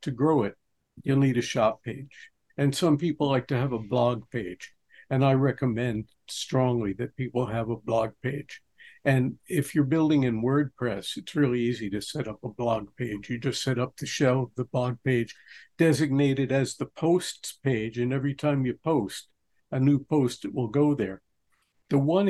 to 0.03 0.11
grow 0.13 0.45
it, 0.45 0.55
you'll 1.03 1.19
need 1.19 1.39
a 1.39 1.43
shop 1.43 1.83
page. 1.83 2.31
And 2.57 2.77
some 2.77 2.99
people 2.99 3.29
like 3.29 3.49
to 3.49 3.57
have 3.57 3.73
a 3.73 3.79
blog 3.79 4.31
page. 4.31 4.73
And 5.09 5.25
I 5.25 5.33
recommend 5.33 6.09
strongly 6.29 6.93
that 6.95 7.17
people 7.17 7.47
have 7.47 7.71
a 7.71 7.77
blog 7.77 8.11
page. 8.23 8.61
And 9.05 9.39
if 9.49 9.75
you're 9.75 9.85
building 9.85 10.25
in 10.25 10.43
WordPress, 10.43 11.17
it's 11.17 11.35
really 11.35 11.61
easy 11.61 11.89
to 11.91 12.03
set 12.03 12.29
up 12.29 12.39
a 12.45 12.51
blog 12.51 12.89
page. 12.97 13.31
You 13.31 13.39
just 13.39 13.63
set 13.63 13.79
up 13.79 13.97
the 13.97 14.07
shell, 14.07 14.53
the 14.57 14.67
blog 14.67 14.99
page, 15.03 15.35
designate 15.79 16.39
it 16.39 16.53
as 16.53 16.77
the 16.77 16.87
posts 16.87 17.59
page. 17.65 17.99
And 17.99 18.13
every 18.13 18.35
time 18.35 18.67
you 18.67 18.75
post 18.75 19.29
a 19.71 19.81
new 19.81 19.99
post, 19.99 20.45
it 20.45 20.55
will 20.55 20.69
go 20.69 20.95
there. 20.95 21.23
The 21.89 21.99
one 21.99 22.29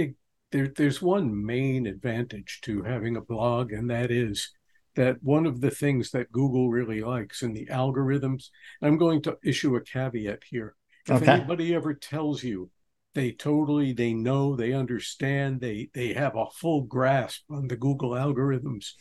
there, 0.52 0.68
there's 0.76 1.00
one 1.00 1.44
main 1.44 1.86
advantage 1.86 2.60
to 2.62 2.82
having 2.82 3.16
a 3.16 3.20
blog, 3.20 3.72
and 3.72 3.90
that 3.90 4.10
is 4.10 4.50
that 4.96 5.22
one 5.22 5.46
of 5.46 5.60
the 5.60 5.70
things 5.70 6.10
that 6.10 6.32
Google 6.32 6.70
really 6.70 7.00
likes 7.00 7.42
in 7.42 7.52
the 7.52 7.66
algorithms, 7.66 8.48
I'm 8.82 8.98
going 8.98 9.22
to 9.22 9.38
issue 9.44 9.76
a 9.76 9.80
caveat 9.80 10.42
here. 10.48 10.74
If 11.06 11.22
okay. 11.22 11.32
anybody 11.32 11.74
ever 11.74 11.94
tells 11.94 12.42
you 12.42 12.70
they 13.14 13.32
totally 13.32 13.92
they 13.92 14.12
know 14.12 14.54
they 14.54 14.72
understand 14.72 15.60
they 15.60 15.90
they 15.94 16.12
have 16.12 16.36
a 16.36 16.46
full 16.54 16.82
grasp 16.82 17.42
on 17.50 17.66
the 17.66 17.76
google 17.76 18.10
algorithms 18.10 18.92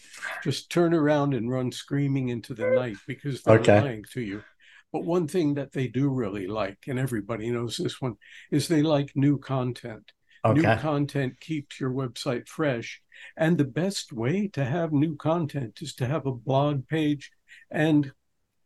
just 0.44 0.72
turn 0.72 0.94
around 0.94 1.34
and 1.34 1.50
run 1.50 1.72
screaming 1.72 2.30
into 2.30 2.54
the 2.54 2.68
night 2.68 2.98
because 3.08 3.44
they're 3.44 3.60
okay. 3.60 3.82
lying 3.82 4.04
to 4.12 4.22
you 4.22 4.42
but 4.92 5.04
one 5.04 5.28
thing 5.28 5.54
that 5.54 5.72
they 5.72 5.88
do 5.88 6.10
really 6.10 6.48
like 6.48 6.80
and 6.88 6.98
everybody 6.98 7.52
knows 7.52 7.78
this 7.78 8.02
one 8.02 8.16
is 8.52 8.68
they 8.68 8.82
like 8.82 9.12
new 9.16 9.38
content 9.38 10.12
okay. 10.46 10.62
new 10.62 10.76
content 10.78 11.40
keeps 11.40 11.80
your 11.80 11.92
website 11.92 12.48
fresh 12.48 13.02
and 13.38 13.58
the 13.58 13.66
best 13.66 14.14
way 14.14 14.48
to 14.48 14.64
have 14.64 14.92
new 14.92 15.16
content 15.16 15.80
is 15.82 15.94
to 15.96 16.06
have 16.06 16.26
a 16.26 16.32
blog 16.32 16.88
page 16.88 17.32
and 17.72 18.12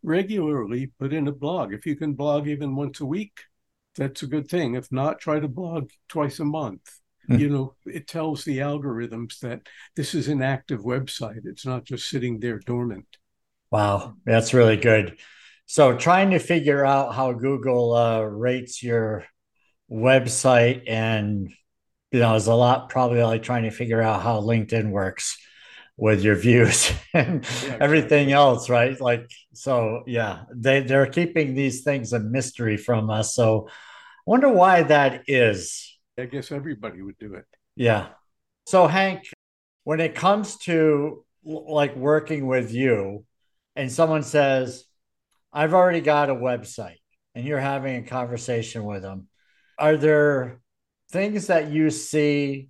regularly 0.03 0.91
put 0.99 1.13
in 1.13 1.27
a 1.27 1.31
blog 1.31 1.73
if 1.73 1.85
you 1.85 1.95
can 1.95 2.13
blog 2.13 2.47
even 2.47 2.75
once 2.75 2.99
a 2.99 3.05
week 3.05 3.41
that's 3.95 4.23
a 4.23 4.27
good 4.27 4.47
thing. 4.47 4.75
If 4.75 4.91
not, 4.91 5.19
try 5.19 5.39
to 5.39 5.47
blog 5.47 5.89
twice 6.09 6.39
a 6.39 6.45
month. 6.45 6.99
Mm. 7.29 7.39
You 7.39 7.49
know, 7.49 7.75
it 7.85 8.07
tells 8.07 8.43
the 8.43 8.59
algorithms 8.59 9.39
that 9.39 9.61
this 9.95 10.13
is 10.13 10.27
an 10.27 10.41
active 10.41 10.81
website. 10.81 11.41
It's 11.45 11.65
not 11.65 11.85
just 11.85 12.09
sitting 12.09 12.39
there 12.39 12.59
dormant. 12.59 13.07
Wow, 13.71 14.15
that's 14.25 14.53
really 14.53 14.77
good. 14.77 15.17
So, 15.65 15.95
trying 15.95 16.31
to 16.31 16.39
figure 16.39 16.85
out 16.85 17.15
how 17.15 17.31
Google 17.31 17.93
uh, 17.93 18.21
rates 18.21 18.83
your 18.83 19.25
website, 19.89 20.83
and 20.87 21.53
you 22.13 22.19
know, 22.19 22.35
is 22.35 22.45
a 22.45 22.53
lot 22.53 22.89
probably 22.89 23.23
like 23.23 23.41
trying 23.41 23.63
to 23.63 23.71
figure 23.71 24.01
out 24.01 24.21
how 24.21 24.39
LinkedIn 24.39 24.91
works 24.91 25.35
with 25.97 26.23
your 26.23 26.35
views 26.35 26.93
and 27.13 27.45
yeah, 27.63 27.77
everything 27.81 28.31
else, 28.31 28.69
right? 28.69 28.99
Like, 29.01 29.29
so 29.53 30.03
yeah, 30.05 30.43
they, 30.53 30.81
they're 30.81 31.07
keeping 31.07 31.55
these 31.55 31.83
things 31.83 32.13
a 32.13 32.19
mystery 32.19 32.77
from 32.77 33.09
us. 33.09 33.33
So 33.33 33.67
I 33.67 33.71
wonder 34.27 34.49
why 34.49 34.83
that 34.83 35.23
is. 35.27 35.97
I 36.17 36.25
guess 36.25 36.51
everybody 36.51 37.01
would 37.01 37.17
do 37.17 37.33
it. 37.33 37.45
Yeah. 37.75 38.09
So 38.67 38.85
Hank, 38.85 39.23
when 39.83 39.99
it 39.99 40.13
comes 40.13 40.57
to 40.59 41.25
like 41.43 41.95
working 41.95 42.45
with 42.45 42.71
you 42.71 43.25
and 43.75 43.91
someone 43.91 44.21
says, 44.21 44.85
I've 45.51 45.73
already 45.73 46.01
got 46.01 46.29
a 46.29 46.35
website 46.35 47.01
and 47.33 47.43
you're 47.43 47.59
having 47.59 47.95
a 48.03 48.07
conversation 48.07 48.83
with 48.85 49.01
them, 49.01 49.27
are 49.79 49.97
there 49.97 50.59
things 51.13 51.47
that 51.47 51.71
you 51.71 51.89
see 51.89 52.69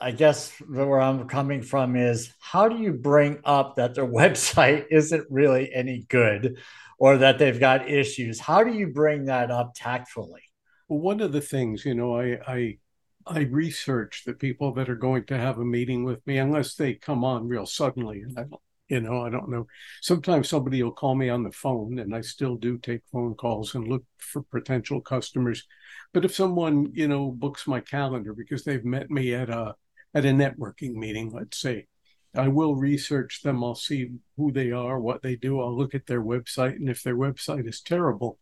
I 0.00 0.12
guess 0.12 0.52
where 0.68 1.00
I'm 1.00 1.26
coming 1.26 1.60
from 1.60 1.96
is 1.96 2.32
how 2.38 2.68
do 2.68 2.76
you 2.76 2.92
bring 2.92 3.40
up 3.44 3.76
that 3.76 3.94
their 3.94 4.06
website 4.22 4.86
isn't 4.90 5.26
really 5.28 5.72
any 5.74 6.06
good 6.08 6.58
or 6.98 7.18
that 7.18 7.38
they've 7.38 7.58
got 7.58 7.90
issues? 7.90 8.38
How 8.38 8.62
do 8.62 8.72
you 8.72 8.88
bring 8.88 9.24
that 9.24 9.50
up 9.50 9.72
tactfully? 9.74 10.42
Well, 10.88 11.00
one 11.00 11.20
of 11.20 11.32
the 11.32 11.40
things, 11.40 11.84
you 11.84 11.94
know, 11.94 12.18
I 12.18 12.38
I 12.46 12.78
I 13.26 13.40
research 13.40 14.22
the 14.24 14.34
people 14.34 14.72
that 14.74 14.88
are 14.88 14.96
going 14.96 15.24
to 15.26 15.36
have 15.36 15.58
a 15.58 15.64
meeting 15.64 16.04
with 16.04 16.24
me, 16.26 16.38
unless 16.38 16.74
they 16.74 16.94
come 16.94 17.24
on 17.24 17.48
real 17.48 17.66
suddenly. 17.66 18.22
And 18.22 18.38
I 18.38 18.44
don't, 18.44 18.62
you 18.88 19.00
know, 19.00 19.22
I 19.22 19.30
don't 19.30 19.50
know. 19.50 19.66
Sometimes 20.00 20.48
somebody 20.48 20.82
will 20.82 20.92
call 20.92 21.14
me 21.14 21.28
on 21.28 21.42
the 21.42 21.52
phone, 21.52 21.98
and 21.98 22.14
I 22.14 22.22
still 22.22 22.56
do 22.56 22.78
take 22.78 23.02
phone 23.12 23.34
calls 23.34 23.74
and 23.74 23.86
look 23.86 24.04
for 24.18 24.42
potential 24.42 25.00
customers. 25.00 25.66
But 26.12 26.24
if 26.24 26.34
someone, 26.34 26.90
you 26.94 27.08
know, 27.08 27.30
books 27.30 27.66
my 27.66 27.80
calendar 27.80 28.32
because 28.32 28.64
they've 28.64 28.84
met 28.84 29.10
me 29.10 29.34
at 29.34 29.50
a 29.50 29.74
at 30.14 30.24
a 30.24 30.28
networking 30.28 30.94
meeting, 30.94 31.30
let's 31.32 31.60
say. 31.60 31.86
I 32.34 32.48
will 32.48 32.76
research 32.76 33.42
them. 33.42 33.64
I'll 33.64 33.74
see 33.74 34.10
who 34.36 34.52
they 34.52 34.70
are, 34.70 35.00
what 35.00 35.22
they 35.22 35.34
do. 35.34 35.60
I'll 35.60 35.76
look 35.76 35.94
at 35.94 36.06
their 36.06 36.22
website. 36.22 36.76
And 36.76 36.88
if 36.88 37.02
their 37.02 37.16
website 37.16 37.66
is 37.66 37.80
terrible, 37.80 38.38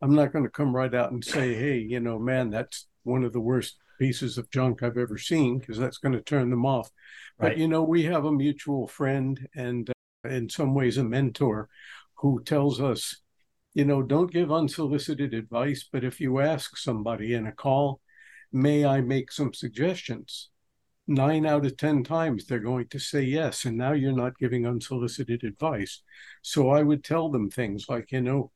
I'm 0.00 0.14
not 0.14 0.32
going 0.32 0.44
to 0.44 0.50
come 0.50 0.74
right 0.74 0.94
out 0.94 1.12
and 1.12 1.24
say, 1.24 1.54
hey, 1.54 1.78
you 1.78 2.00
know, 2.00 2.18
man, 2.18 2.50
that's 2.50 2.86
one 3.02 3.24
of 3.24 3.32
the 3.32 3.40
worst 3.40 3.76
pieces 3.98 4.38
of 4.38 4.50
junk 4.50 4.82
I've 4.82 4.96
ever 4.96 5.18
seen, 5.18 5.58
because 5.58 5.78
that's 5.78 5.98
going 5.98 6.14
to 6.14 6.20
turn 6.20 6.50
them 6.50 6.66
off. 6.66 6.90
Right. 7.38 7.50
But, 7.50 7.58
you 7.58 7.68
know, 7.68 7.82
we 7.82 8.04
have 8.04 8.24
a 8.24 8.32
mutual 8.32 8.86
friend 8.88 9.48
and 9.54 9.90
uh, 9.90 10.28
in 10.28 10.48
some 10.48 10.74
ways 10.74 10.98
a 10.98 11.04
mentor 11.04 11.68
who 12.14 12.42
tells 12.44 12.80
us, 12.80 13.16
you 13.74 13.84
know, 13.84 14.02
don't 14.02 14.32
give 14.32 14.50
unsolicited 14.50 15.34
advice, 15.34 15.88
but 15.90 16.04
if 16.04 16.20
you 16.20 16.40
ask 16.40 16.76
somebody 16.76 17.34
in 17.34 17.46
a 17.46 17.52
call, 17.52 18.00
may 18.52 18.84
I 18.84 19.00
make 19.00 19.30
some 19.30 19.52
suggestions? 19.52 20.50
nine 21.08 21.46
out 21.46 21.64
of 21.64 21.76
10 21.76 22.04
times 22.04 22.44
they're 22.44 22.58
going 22.58 22.86
to 22.88 22.98
say 22.98 23.22
yes. 23.22 23.64
And 23.64 23.76
now 23.76 23.92
you're 23.92 24.12
not 24.12 24.38
giving 24.38 24.66
unsolicited 24.66 25.42
advice. 25.42 26.02
So 26.42 26.70
I 26.70 26.82
would 26.82 27.02
tell 27.02 27.30
them 27.30 27.50
things 27.50 27.86
like, 27.88 28.12
you 28.12 28.20
know, 28.20 28.52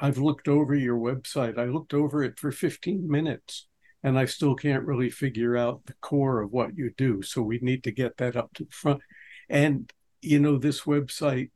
I've 0.00 0.18
looked 0.18 0.48
over 0.48 0.74
your 0.74 0.98
website, 0.98 1.58
I 1.58 1.64
looked 1.64 1.94
over 1.94 2.22
it 2.22 2.38
for 2.38 2.50
15 2.50 3.08
minutes. 3.08 3.66
And 4.02 4.18
I 4.18 4.24
still 4.24 4.54
can't 4.54 4.86
really 4.86 5.10
figure 5.10 5.56
out 5.56 5.84
the 5.86 5.94
core 6.00 6.40
of 6.40 6.52
what 6.52 6.76
you 6.76 6.90
do. 6.96 7.22
So 7.22 7.42
we 7.42 7.58
need 7.60 7.84
to 7.84 7.92
get 7.92 8.16
that 8.16 8.36
up 8.36 8.52
to 8.54 8.64
the 8.64 8.70
front. 8.70 9.00
And, 9.48 9.92
you 10.22 10.40
know, 10.40 10.58
this 10.58 10.82
website 10.82 11.50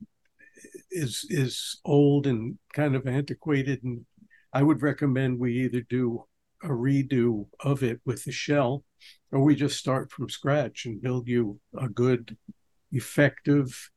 is 0.91 1.27
is 1.29 1.81
old 1.85 2.27
and 2.27 2.59
kind 2.73 2.95
of 2.95 3.07
antiquated 3.07 3.83
and 3.83 4.05
I 4.55 4.63
would 4.63 4.83
recommend 4.83 5.41
we 5.41 5.65
either 5.65 5.81
do 5.81 6.25
a 6.63 6.69
redo 6.69 7.49
of 7.59 7.83
it 7.83 8.01
with 8.07 8.25
the 8.25 8.31
shell 8.31 8.85
or 9.33 9.43
we 9.43 9.57
just 9.57 9.79
start 9.79 10.13
from 10.13 10.31
scratch 10.31 10.87
and 10.87 11.03
build 11.03 11.27
you 11.27 11.59
a 11.77 11.89
good, 11.89 12.37
effective, 12.93 13.91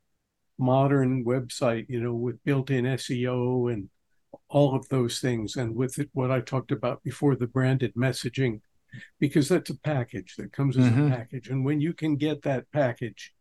modern 0.58 1.24
website, 1.24 1.86
you 1.88 2.00
know, 2.00 2.12
with 2.12 2.42
built-in 2.42 2.84
SEO 2.84 3.72
and 3.72 3.88
all 4.48 4.74
of 4.74 4.88
those 4.88 5.20
things, 5.20 5.56
and 5.56 5.74
with 5.74 5.98
it, 5.98 6.08
what 6.12 6.30
I 6.30 6.40
talked 6.40 6.72
about 6.72 7.02
before, 7.02 7.36
the 7.36 7.46
branded 7.46 7.94
messaging, 7.94 8.60
because 9.18 9.48
that's 9.48 9.70
a 9.70 9.78
package 9.78 10.36
that 10.36 10.52
comes 10.52 10.76
as 10.76 10.84
mm-hmm. 10.84 11.08
a 11.08 11.10
package, 11.10 11.48
and 11.48 11.64
when 11.64 11.80
you 11.80 11.92
can 11.92 12.16
get 12.16 12.42
that 12.42 12.70
package 12.72 13.34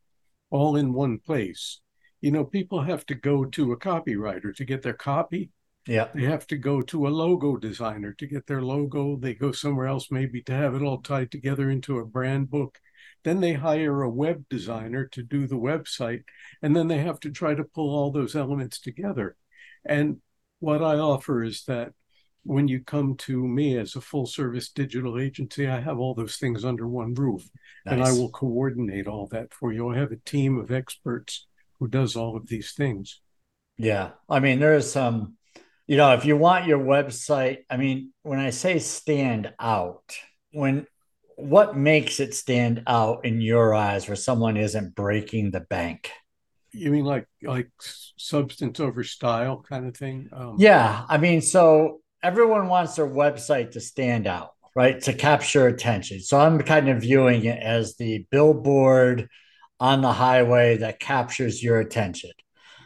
all 0.49 0.75
in 0.75 0.93
one 0.93 1.19
place, 1.19 1.79
you 2.21 2.31
know, 2.31 2.43
people 2.43 2.81
have 2.81 3.05
to 3.05 3.15
go 3.15 3.45
to 3.45 3.71
a 3.71 3.77
copywriter 3.77 4.53
to 4.55 4.65
get 4.65 4.81
their 4.81 4.93
copy 4.93 5.51
yeah. 5.87 6.09
They 6.13 6.23
have 6.23 6.45
to 6.47 6.57
go 6.57 6.81
to 6.81 7.07
a 7.07 7.09
logo 7.09 7.55
designer 7.55 8.13
to 8.13 8.27
get 8.27 8.45
their 8.45 8.61
logo. 8.61 9.15
They 9.15 9.33
go 9.33 9.51
somewhere 9.53 9.87
else 9.87 10.11
maybe 10.11 10.41
to 10.43 10.51
have 10.51 10.75
it 10.75 10.81
all 10.81 11.01
tied 11.01 11.31
together 11.31 11.69
into 11.69 11.99
a 11.99 12.05
brand 12.05 12.49
book. 12.49 12.77
Then 13.23 13.39
they 13.39 13.53
hire 13.53 14.01
a 14.01 14.09
web 14.09 14.43
designer 14.49 15.05
to 15.07 15.23
do 15.23 15.47
the 15.47 15.55
website. 15.55 16.23
And 16.61 16.75
then 16.75 16.89
they 16.89 16.99
have 16.99 17.19
to 17.21 17.31
try 17.31 17.55
to 17.55 17.63
pull 17.63 17.95
all 17.95 18.11
those 18.11 18.35
elements 18.35 18.79
together. 18.79 19.37
And 19.85 20.17
what 20.59 20.81
I 20.81 20.95
offer 20.95 21.43
is 21.43 21.63
that 21.65 21.93
when 22.43 22.67
you 22.67 22.81
come 22.81 23.15
to 23.15 23.45
me 23.45 23.77
as 23.77 23.95
a 23.95 24.01
full 24.01 24.25
service 24.25 24.69
digital 24.69 25.19
agency, 25.19 25.67
I 25.67 25.81
have 25.81 25.99
all 25.99 26.13
those 26.13 26.37
things 26.37 26.63
under 26.63 26.87
one 26.87 27.13
roof 27.13 27.49
nice. 27.85 27.93
and 27.93 28.03
I 28.03 28.11
will 28.11 28.29
coordinate 28.29 29.07
all 29.07 29.27
that 29.27 29.53
for 29.53 29.73
you. 29.73 29.89
I 29.89 29.97
have 29.97 30.11
a 30.11 30.17
team 30.17 30.57
of 30.57 30.71
experts 30.71 31.45
who 31.79 31.87
does 31.87 32.15
all 32.15 32.37
of 32.37 32.47
these 32.47 32.73
things. 32.73 33.19
Yeah. 33.77 34.11
I 34.29 34.39
mean, 34.39 34.59
there's 34.59 34.91
some 34.91 35.15
um, 35.15 35.37
you 35.87 35.95
know, 35.95 36.13
if 36.13 36.25
you 36.25 36.35
want 36.35 36.65
your 36.65 36.79
website, 36.79 37.59
I 37.69 37.77
mean, 37.77 38.11
when 38.21 38.39
I 38.39 38.49
say 38.49 38.77
stand 38.79 39.53
out, 39.57 40.17
when 40.51 40.85
what 41.37 41.77
makes 41.77 42.19
it 42.19 42.33
stand 42.33 42.83
out 42.87 43.23
in 43.23 43.39
your 43.39 43.73
eyes 43.73 44.07
where 44.07 44.17
someone 44.17 44.57
isn't 44.57 44.95
breaking 44.95 45.51
the 45.51 45.61
bank? 45.61 46.11
You 46.77 46.91
mean 46.91 47.05
like 47.05 47.27
like 47.43 47.69
substance 48.17 48.79
over 48.79 49.03
style 49.03 49.63
kind 49.67 49.87
of 49.87 49.95
thing? 49.95 50.29
Um, 50.31 50.55
yeah, 50.59 51.05
I 51.07 51.17
mean, 51.17 51.41
so 51.41 52.01
everyone 52.23 52.67
wants 52.67 52.95
their 52.95 53.07
website 53.07 53.71
to 53.71 53.81
stand 53.81 54.27
out, 54.27 54.51
right? 54.75 55.01
To 55.01 55.13
capture 55.13 55.67
attention. 55.67 56.21
So 56.21 56.39
I'm 56.39 56.59
kind 56.59 56.89
of 56.89 57.01
viewing 57.01 57.45
it 57.45 57.61
as 57.61 57.95
the 57.95 58.25
billboard 58.31 59.29
on 59.79 60.01
the 60.01 60.13
highway 60.13 60.77
that 60.77 60.99
captures 60.99 61.61
your 61.63 61.79
attention. 61.79 62.31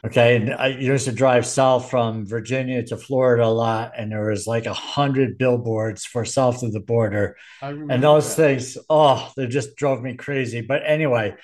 Okay, 0.04 0.36
and 0.36 0.54
I 0.56 0.68
used 0.68 1.06
to 1.06 1.12
drive 1.12 1.46
south 1.46 1.92
from 1.92 2.26
Virginia 2.26 2.84
to 2.88 2.98
Florida 2.98 3.46
a 3.46 3.54
lot, 3.54 3.92
and 3.96 4.12
there 4.12 4.30
was 4.32 4.48
like 4.48 4.66
a 4.66 4.74
hundred 4.74 5.38
billboards 5.38 6.06
for 6.06 6.26
south 6.26 6.64
of 6.64 6.74
the 6.74 6.80
border, 6.80 7.38
and 7.62 8.02
those 8.02 8.36
that. 8.36 8.36
things, 8.36 8.78
oh, 8.90 9.32
they 9.38 9.46
just 9.46 9.76
drove 9.76 10.02
me 10.02 10.16
crazy. 10.16 10.62
But 10.62 10.82
anyway, 10.86 11.36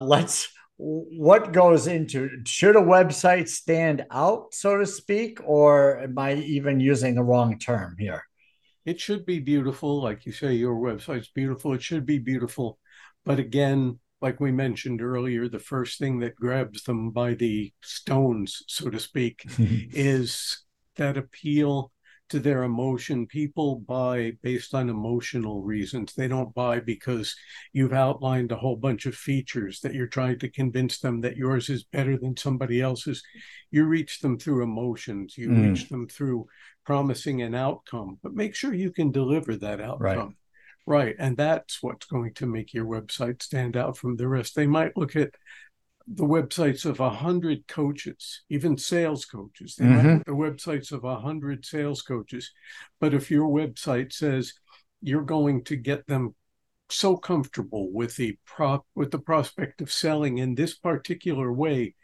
let's. 0.00 0.48
What 0.78 1.52
goes 1.52 1.86
into 1.86 2.28
should 2.44 2.76
a 2.76 2.80
website 2.80 3.48
stand 3.48 4.04
out, 4.10 4.52
so 4.52 4.76
to 4.76 4.86
speak, 4.86 5.40
or 5.44 6.00
am 6.00 6.18
I 6.18 6.34
even 6.34 6.80
using 6.80 7.14
the 7.14 7.22
wrong 7.22 7.58
term 7.58 7.96
here? 7.98 8.22
It 8.84 9.00
should 9.00 9.24
be 9.24 9.40
beautiful, 9.40 10.02
like 10.02 10.26
you 10.26 10.32
say. 10.32 10.54
Your 10.54 10.76
website's 10.76 11.28
beautiful. 11.28 11.72
It 11.72 11.82
should 11.82 12.04
be 12.04 12.18
beautiful, 12.18 12.78
but 13.24 13.38
again, 13.38 13.98
like 14.20 14.40
we 14.40 14.52
mentioned 14.52 15.02
earlier, 15.02 15.48
the 15.48 15.58
first 15.58 15.98
thing 15.98 16.20
that 16.20 16.36
grabs 16.36 16.84
them 16.84 17.10
by 17.10 17.34
the 17.34 17.72
stones, 17.82 18.62
so 18.66 18.88
to 18.90 18.98
speak, 18.98 19.44
is 19.58 20.62
that 20.96 21.16
appeal 21.16 21.92
to 22.28 22.40
their 22.40 22.64
emotion. 22.64 23.26
People 23.26 23.76
buy 23.76 24.32
based 24.42 24.74
on 24.74 24.88
emotional 24.88 25.62
reasons. 25.62 26.14
They 26.14 26.28
don't 26.28 26.54
buy 26.54 26.80
because 26.80 27.36
you've 27.72 27.92
outlined 27.92 28.52
a 28.52 28.56
whole 28.56 28.76
bunch 28.76 29.06
of 29.06 29.14
features 29.14 29.80
that 29.80 29.94
you're 29.94 30.06
trying 30.06 30.38
to 30.40 30.48
convince 30.48 30.98
them 30.98 31.20
that 31.20 31.36
yours 31.36 31.68
is 31.68 31.84
better 31.84 32.16
than 32.16 32.36
somebody 32.36 32.80
else's. 32.80 33.22
You 33.70 33.84
reach 33.84 34.20
them 34.20 34.38
through 34.38 34.62
emotions, 34.62 35.36
you 35.38 35.48
mm. 35.48 35.70
reach 35.70 35.88
them 35.88 36.08
through 36.08 36.46
promising 36.84 37.42
an 37.42 37.54
outcome, 37.54 38.18
but 38.22 38.34
make 38.34 38.54
sure 38.54 38.72
you 38.72 38.92
can 38.92 39.10
deliver 39.10 39.56
that 39.56 39.80
outcome. 39.80 40.00
Right. 40.00 40.28
Right. 40.88 41.16
And 41.18 41.36
that's 41.36 41.82
what's 41.82 42.06
going 42.06 42.34
to 42.34 42.46
make 42.46 42.72
your 42.72 42.84
website 42.84 43.42
stand 43.42 43.76
out 43.76 43.96
from 43.96 44.16
the 44.16 44.28
rest. 44.28 44.54
They 44.54 44.68
might 44.68 44.96
look 44.96 45.16
at 45.16 45.30
the 46.06 46.24
websites 46.24 46.84
of 46.84 47.00
a 47.00 47.10
hundred 47.10 47.66
coaches, 47.66 48.42
even 48.48 48.78
sales 48.78 49.24
coaches. 49.24 49.76
They 49.76 49.86
mm-hmm. 49.86 50.08
might 50.08 50.26
the 50.26 50.32
websites 50.32 50.92
of 50.92 51.04
a 51.04 51.16
hundred 51.16 51.64
sales 51.64 52.02
coaches. 52.02 52.52
But 53.00 53.14
if 53.14 53.30
your 53.30 53.48
website 53.48 54.12
says 54.12 54.52
you're 55.00 55.22
going 55.22 55.64
to 55.64 55.76
get 55.76 56.06
them 56.06 56.34
so 56.88 57.16
comfortable 57.16 57.92
with 57.92 58.14
the 58.16 58.38
prop 58.46 58.86
with 58.94 59.10
the 59.10 59.18
prospect 59.18 59.80
of 59.80 59.90
selling 59.90 60.38
in 60.38 60.54
this 60.54 60.76
particular 60.76 61.52
way 61.52 61.94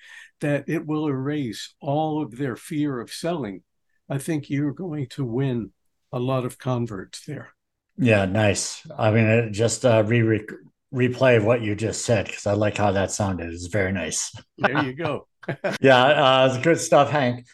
that 0.41 0.69
it 0.69 0.85
will 0.85 1.07
erase 1.07 1.75
all 1.81 2.21
of 2.21 2.37
their 2.37 2.57
fear 2.57 3.01
of 3.01 3.13
selling, 3.13 3.63
I 4.09 4.19
think 4.19 4.51
you're 4.51 4.73
going 4.73 5.07
to 5.11 5.25
win 5.25 5.71
a 6.13 6.19
lot 6.19 6.45
of 6.45 6.59
converts 6.59 7.25
there. 7.25 7.55
Yeah, 7.97 8.25
nice. 8.25 8.85
I 8.99 9.11
mean, 9.13 9.53
just 9.53 9.85
uh, 9.85 10.03
re 10.05 10.45
replay 10.93 11.37
of 11.37 11.45
what 11.45 11.63
you 11.63 11.75
just 11.75 12.05
said 12.05 12.27
because 12.27 12.47
I 12.47 12.53
like 12.53 12.77
how 12.77 12.93
that 12.93 13.11
sounded. 13.11 13.53
It's 13.53 13.67
very 13.67 13.93
nice. 13.93 14.33
there 14.59 14.85
you 14.85 14.95
go. 14.95 15.27
yeah, 15.81 16.05
uh, 16.05 16.49
it's 16.51 16.63
good 16.63 16.79
stuff, 16.79 17.11
Hank. 17.11 17.47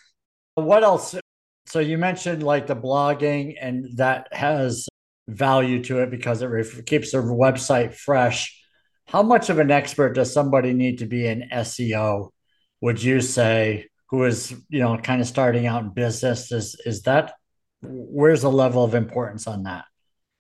What 0.54 0.82
else? 0.82 1.14
So 1.66 1.78
you 1.80 1.98
mentioned 1.98 2.42
like 2.42 2.66
the 2.66 2.76
blogging, 2.76 3.54
and 3.60 3.96
that 3.96 4.28
has 4.32 4.88
value 5.28 5.82
to 5.84 6.00
it 6.00 6.10
because 6.10 6.42
it 6.42 6.86
keeps 6.86 7.12
the 7.12 7.18
website 7.18 7.94
fresh. 7.94 8.54
How 9.06 9.22
much 9.22 9.48
of 9.48 9.58
an 9.58 9.70
expert 9.70 10.14
does 10.14 10.32
somebody 10.32 10.72
need 10.72 10.98
to 10.98 11.06
be 11.06 11.26
in 11.26 11.48
SEO? 11.52 12.30
Would 12.80 13.02
you 13.02 13.20
say 13.20 13.88
who 14.10 14.24
is 14.24 14.54
you 14.68 14.80
know 14.80 14.98
kind 14.98 15.20
of 15.20 15.26
starting 15.26 15.66
out 15.66 15.82
in 15.82 15.90
business? 15.90 16.52
Is 16.52 16.80
is 16.84 17.02
that 17.02 17.34
where's 17.82 18.42
the 18.42 18.50
level 18.50 18.84
of 18.84 18.94
importance 18.94 19.46
on 19.46 19.62
that? 19.64 19.84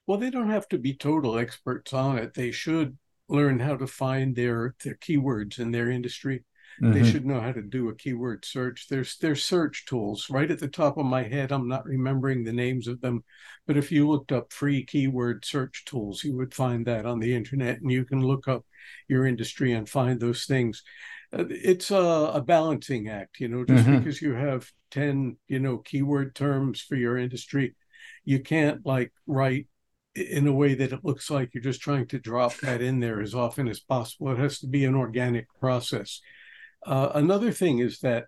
Well, 0.08 0.16
they 0.16 0.30
don't 0.30 0.48
have 0.48 0.66
to 0.68 0.78
be 0.78 0.94
total 0.94 1.38
experts 1.38 1.92
on 1.92 2.16
it. 2.16 2.32
They 2.32 2.50
should 2.50 2.96
learn 3.28 3.60
how 3.60 3.76
to 3.76 3.86
find 3.86 4.34
their 4.34 4.74
their 4.82 4.94
keywords 4.94 5.58
in 5.58 5.70
their 5.70 5.90
industry. 5.90 6.44
Mm-hmm. 6.80 6.92
They 6.94 7.10
should 7.10 7.26
know 7.26 7.42
how 7.42 7.52
to 7.52 7.60
do 7.60 7.90
a 7.90 7.94
keyword 7.94 8.46
search. 8.46 8.88
There's 8.88 9.18
there's 9.18 9.44
search 9.44 9.84
tools 9.84 10.30
right 10.30 10.50
at 10.50 10.60
the 10.60 10.68
top 10.68 10.96
of 10.96 11.04
my 11.04 11.24
head. 11.24 11.52
I'm 11.52 11.68
not 11.68 11.84
remembering 11.84 12.42
the 12.42 12.54
names 12.54 12.88
of 12.88 13.02
them, 13.02 13.22
but 13.66 13.76
if 13.76 13.92
you 13.92 14.08
looked 14.08 14.32
up 14.32 14.50
free 14.50 14.82
keyword 14.82 15.44
search 15.44 15.84
tools, 15.84 16.24
you 16.24 16.34
would 16.38 16.54
find 16.54 16.86
that 16.86 17.04
on 17.04 17.18
the 17.20 17.34
internet, 17.34 17.82
and 17.82 17.92
you 17.92 18.06
can 18.06 18.22
look 18.22 18.48
up 18.48 18.64
your 19.08 19.26
industry 19.26 19.72
and 19.72 19.86
find 19.86 20.18
those 20.18 20.46
things. 20.46 20.84
Uh, 21.34 21.44
it's 21.50 21.90
a, 21.90 21.96
a, 22.32 22.40
balancing 22.40 23.10
act, 23.10 23.40
you 23.40 23.48
know. 23.48 23.62
Just 23.62 23.84
mm-hmm. 23.84 23.98
because 23.98 24.22
you 24.22 24.32
have 24.32 24.72
ten, 24.90 25.36
you 25.48 25.60
know, 25.60 25.76
keyword 25.76 26.34
terms 26.34 26.80
for 26.80 26.96
your 26.96 27.18
industry, 27.18 27.74
you 28.24 28.40
can't 28.40 28.86
like 28.86 29.12
write 29.26 29.66
in 30.18 30.46
a 30.46 30.52
way 30.52 30.74
that 30.74 30.92
it 30.92 31.04
looks 31.04 31.30
like 31.30 31.54
you're 31.54 31.62
just 31.62 31.80
trying 31.80 32.06
to 32.08 32.18
drop 32.18 32.54
that 32.58 32.80
in 32.80 33.00
there 33.00 33.20
as 33.20 33.34
often 33.34 33.68
as 33.68 33.80
possible. 33.80 34.30
It 34.32 34.38
has 34.38 34.58
to 34.60 34.66
be 34.66 34.84
an 34.84 34.94
organic 34.94 35.46
process. 35.60 36.20
Uh, 36.84 37.10
another 37.14 37.52
thing 37.52 37.78
is 37.78 38.00
that, 38.00 38.26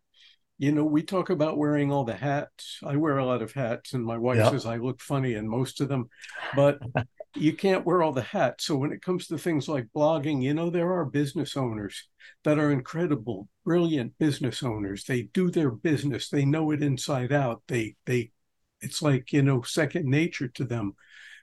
you 0.59 0.73
know, 0.73 0.85
we 0.85 1.02
talk 1.02 1.30
about 1.30 1.56
wearing 1.56 1.90
all 1.90 2.04
the 2.04 2.14
hats. 2.14 2.78
I 2.85 2.97
wear 2.97 3.18
a 3.18 3.25
lot 3.25 3.42
of 3.42 3.52
hats, 3.52 3.94
and 3.94 4.04
my 4.04 4.18
wife 4.18 4.38
yep. 4.38 4.52
says 4.52 4.66
I 4.66 4.76
look 4.76 5.00
funny 5.00 5.35
in 5.35 5.49
most 5.49 5.80
of 5.80 5.88
them, 5.88 6.11
but 6.54 6.78
you 7.35 7.54
can't 7.54 7.87
wear 7.87 8.02
all 8.02 8.12
the 8.12 8.23
hats. 8.23 8.66
So 8.66 8.76
when 8.76 8.92
it 8.92 9.02
comes 9.02 9.26
to 9.28 9.38
things 9.38 9.68
like 9.68 9.87
blogging, 9.97 10.42
you 10.42 10.52
know, 10.52 10.68
there 10.68 10.92
are 10.92 11.04
business 11.04 11.56
owners 11.56 12.09
that 12.44 12.59
are 12.59 12.73
incredible, 12.73 13.49
brilliant 13.64 14.18
business 14.18 14.62
owners. 14.62 15.04
They 15.04 15.23
do 15.23 15.50
their 15.50 15.70
business. 15.70 16.28
They 16.28 16.44
know 16.44 16.73
it 16.73 16.82
inside 16.82 17.32
out. 17.32 17.62
They 17.68 17.97
they 18.04 18.32
it's 18.80 19.02
like, 19.02 19.32
you 19.32 19.42
know, 19.42 19.62
second 19.62 20.06
nature 20.06 20.49
to 20.49 20.64
them 20.64 20.94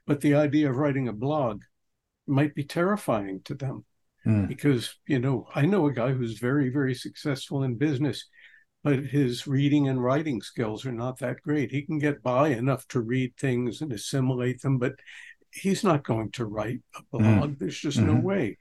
but 0.07 0.21
the 0.21 0.33
idea 0.33 0.69
of 0.69 0.77
writing 0.77 1.07
a 1.07 1.13
blog 1.13 1.61
might 2.25 2.55
be 2.55 2.63
terrifying 2.63 3.41
to 3.43 3.53
them 3.53 3.85
mm. 4.25 4.47
because, 4.47 4.95
you 5.05 5.19
know, 5.19 5.47
I 5.53 5.65
know 5.65 5.85
a 5.85 5.93
guy 5.93 6.13
who's 6.13 6.39
very, 6.39 6.69
very 6.69 6.95
successful 6.95 7.63
in 7.63 7.75
business, 7.75 8.25
but 8.83 8.99
his 8.99 9.47
reading 9.47 9.89
and 9.89 10.01
writing 10.01 10.41
skills 10.41 10.85
are 10.85 10.93
not 10.93 11.19
that 11.19 11.41
great. 11.41 11.71
He 11.71 11.81
can 11.81 11.99
get 11.99 12.23
by 12.23 12.49
enough 12.49 12.87
to 12.89 13.01
read 13.01 13.35
things 13.37 13.81
and 13.81 13.91
assimilate 13.91 14.61
them, 14.61 14.79
but 14.79 14.93
he's 15.51 15.83
not 15.83 16.05
going 16.05 16.31
to 16.31 16.45
write 16.45 16.79
a 16.95 16.99
hmm. 16.99 17.17
blog. 17.17 17.51
Mm. 17.51 17.59
There's 17.59 17.79
just 17.79 17.97
mm-hmm. 17.97 18.15
no 18.15 18.19
way. 18.21 18.57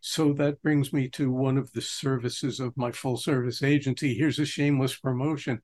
So 0.00 0.32
that 0.34 0.62
brings 0.62 0.92
me 0.92 1.08
to 1.10 1.30
one 1.30 1.58
of 1.58 1.72
the 1.72 1.82
services 1.82 2.58
of 2.58 2.76
my 2.76 2.90
full 2.90 3.18
service 3.18 3.62
agency. 3.62 4.14
Here's 4.14 4.38
a 4.38 4.46
shameless 4.46 4.96
promotion. 4.96 5.60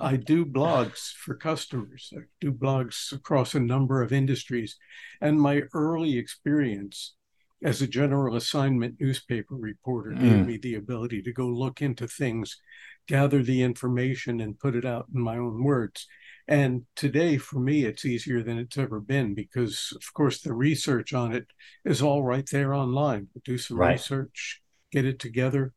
I 0.00 0.16
do 0.16 0.44
blogs 0.44 1.12
for 1.12 1.34
customers. 1.34 2.12
I 2.14 2.22
do 2.40 2.52
blogs 2.52 3.12
across 3.12 3.54
a 3.54 3.60
number 3.60 4.02
of 4.02 4.12
industries. 4.12 4.76
And 5.22 5.40
my 5.40 5.62
early 5.72 6.18
experience 6.18 7.14
as 7.62 7.82
a 7.82 7.86
general 7.86 8.36
assignment 8.36 9.00
newspaper 9.00 9.54
reporter 9.54 10.10
mm. 10.10 10.20
gave 10.20 10.46
me 10.46 10.56
the 10.58 10.74
ability 10.74 11.22
to 11.22 11.32
go 11.32 11.46
look 11.46 11.82
into 11.82 12.06
things, 12.06 12.58
gather 13.06 13.42
the 13.42 13.62
information, 13.62 14.40
and 14.40 14.58
put 14.58 14.74
it 14.74 14.84
out 14.84 15.06
in 15.14 15.20
my 15.20 15.36
own 15.36 15.62
words. 15.62 16.06
And 16.50 16.82
today, 16.96 17.38
for 17.38 17.60
me, 17.60 17.84
it's 17.84 18.04
easier 18.04 18.42
than 18.42 18.58
it's 18.58 18.76
ever 18.76 18.98
been 18.98 19.34
because, 19.34 19.92
of 19.94 20.12
course, 20.14 20.40
the 20.40 20.52
research 20.52 21.14
on 21.14 21.32
it 21.32 21.46
is 21.84 22.02
all 22.02 22.24
right 22.24 22.46
there 22.50 22.74
online. 22.74 23.28
Do 23.44 23.56
some 23.56 23.76
right. 23.76 23.92
research, 23.92 24.60
get 24.90 25.04
it 25.04 25.20
together, 25.20 25.72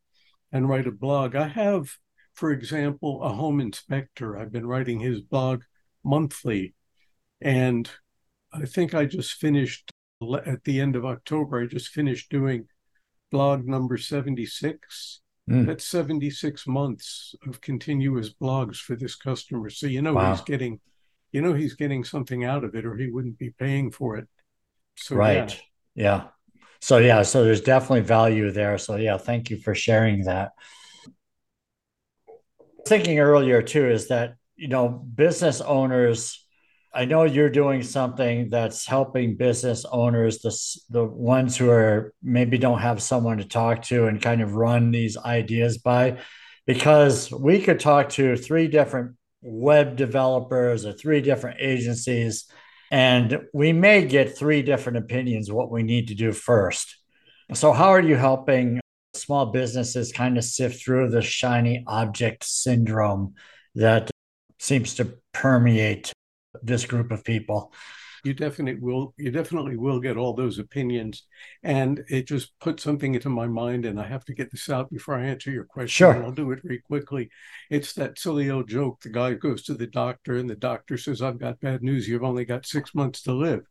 and 0.51 0.67
write 0.67 0.87
a 0.87 0.91
blog. 0.91 1.35
I 1.35 1.47
have, 1.47 1.95
for 2.33 2.51
example, 2.51 3.21
a 3.21 3.29
home 3.29 3.61
inspector. 3.61 4.35
I've 4.35 4.51
been 4.51 4.65
writing 4.65 4.99
his 4.99 5.21
blog 5.21 5.61
monthly. 6.03 6.73
And 7.39 7.87
I 8.51 8.65
think 8.65 8.95
I 8.95 9.05
just 9.05 9.33
finished 9.33 9.91
at 10.43 10.63
the 10.63 10.81
end 10.81 10.95
of 10.95 11.05
October, 11.05 11.61
I 11.61 11.67
just 11.67 11.89
finished 11.89 12.31
doing 12.31 12.65
blog 13.29 13.67
number 13.67 13.97
76 13.97 15.21
Mm. 15.49 15.65
That's 15.65 15.83
76 15.85 16.65
months 16.67 17.35
of 17.47 17.59
continuous 17.59 18.33
blogs 18.33 18.77
for 18.77 18.95
this 18.95 19.15
customer. 19.15 19.69
So 19.69 19.87
you 19.87 20.01
know 20.01 20.13
wow. 20.13 20.31
he's 20.31 20.41
getting 20.41 20.79
you 21.31 21.41
know 21.41 21.53
he's 21.53 21.73
getting 21.73 22.03
something 22.03 22.45
out 22.45 22.63
of 22.63 22.75
it 22.75 22.85
or 22.85 22.95
he 22.95 23.07
wouldn't 23.07 23.37
be 23.37 23.49
paying 23.49 23.91
for 23.91 24.17
it. 24.17 24.27
So 24.95 25.15
right. 25.15 25.59
Yeah. 25.95 26.03
yeah. 26.03 26.23
So 26.79 26.97
yeah, 26.97 27.21
so 27.23 27.43
there's 27.43 27.61
definitely 27.61 28.01
value 28.01 28.51
there. 28.51 28.77
So 28.77 28.95
yeah, 28.95 29.17
thank 29.17 29.49
you 29.49 29.57
for 29.57 29.73
sharing 29.73 30.25
that. 30.25 30.51
Thinking 32.85 33.19
earlier 33.19 33.61
too 33.61 33.89
is 33.89 34.09
that 34.09 34.35
you 34.55 34.67
know 34.67 34.87
business 34.87 35.59
owners 35.61 36.42
I 36.95 37.05
know 37.05 37.23
you're 37.23 37.49
doing 37.49 37.81
something 37.81 38.49
that's 38.49 38.85
helping 38.85 39.35
business 39.35 39.83
owners, 39.91 40.39
the, 40.39 40.55
the 40.91 41.03
ones 41.03 41.57
who 41.57 41.69
are 41.71 42.13
maybe 42.21 42.59
don't 42.59 42.79
have 42.79 43.01
someone 43.01 43.39
to 43.39 43.45
talk 43.45 43.81
to 43.83 44.05
and 44.05 44.21
kind 44.21 44.41
of 44.41 44.53
run 44.53 44.91
these 44.91 45.17
ideas 45.17 45.79
by, 45.79 46.19
because 46.67 47.31
we 47.31 47.59
could 47.59 47.79
talk 47.79 48.09
to 48.09 48.37
three 48.37 48.67
different 48.67 49.15
web 49.41 49.95
developers 49.95 50.85
or 50.85 50.93
three 50.93 51.21
different 51.21 51.57
agencies, 51.59 52.45
and 52.91 53.39
we 53.53 53.73
may 53.73 54.05
get 54.05 54.37
three 54.37 54.61
different 54.61 54.99
opinions 54.99 55.51
what 55.51 55.71
we 55.71 55.81
need 55.81 56.09
to 56.09 56.15
do 56.15 56.31
first. 56.31 56.95
So, 57.53 57.73
how 57.73 57.89
are 57.89 58.01
you 58.01 58.15
helping 58.15 58.79
small 59.15 59.47
businesses 59.47 60.11
kind 60.11 60.37
of 60.37 60.43
sift 60.43 60.83
through 60.83 61.09
the 61.09 61.21
shiny 61.23 61.83
object 61.87 62.43
syndrome 62.43 63.33
that 63.75 64.11
seems 64.59 64.93
to 64.95 65.17
permeate 65.33 66.13
this 66.63 66.85
group 66.85 67.11
of 67.11 67.23
people. 67.23 67.73
You 68.23 68.33
definitely 68.33 68.79
will 68.79 69.13
you 69.17 69.31
definitely 69.31 69.75
will 69.75 69.99
get 69.99 70.15
all 70.15 70.33
those 70.33 70.57
opinions. 70.57 71.23
And 71.61 72.03
it 72.07 72.25
just 72.25 72.57
put 72.59 72.79
something 72.79 73.13
into 73.13 73.29
my 73.29 73.47
mind 73.47 73.85
and 73.85 73.99
i 73.99 74.07
have 74.07 74.23
to 74.25 74.33
get 74.33 74.49
this 74.49 74.69
out 74.69 74.89
before 74.89 75.15
i 75.15 75.25
answer 75.25 75.51
your 75.51 75.65
question 75.65 76.13
sure. 76.13 76.23
i'll 76.23 76.31
do 76.31 76.51
it 76.51 76.61
very 76.63 76.79
quickly. 76.79 77.29
It's 77.69 77.93
that 77.93 78.17
silly 78.17 78.49
old 78.49 78.69
joke 78.69 79.01
the 79.01 79.09
guy 79.09 79.33
goes 79.33 79.63
to 79.63 79.73
the 79.73 79.87
doctor 79.87 80.37
and 80.37 80.49
the 80.49 80.55
doctor 80.55 80.97
says 80.97 81.21
i've 81.21 81.39
got 81.39 81.59
bad 81.59 81.83
news. 81.83 82.07
You've 82.07 82.23
only 82.23 82.45
got 82.45 82.65
six 82.65 82.95
months 82.95 83.21
to 83.23 83.33
live. 83.33 83.63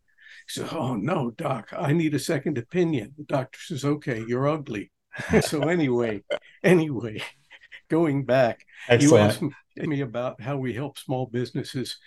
He 0.46 0.60
says 0.60 0.68
oh 0.72 0.96
no 0.96 1.30
doc 1.30 1.70
i 1.76 1.94
need 1.94 2.14
a 2.14 2.18
second 2.18 2.58
opinion. 2.58 3.14
The 3.16 3.24
doctor 3.24 3.58
says 3.58 3.84
okay 3.84 4.22
you're 4.28 4.48
ugly. 4.48 4.92
So 5.42 5.62
anyway 5.62 6.24
anyway 6.62 7.22
going 7.88 8.26
back 8.26 8.66
Excellent. 8.88 9.40
you 9.40 9.50
asked 9.78 9.88
me 9.88 10.00
about 10.02 10.42
how 10.42 10.58
we 10.58 10.74
help 10.74 10.98
small 10.98 11.26
businesses 11.26 11.98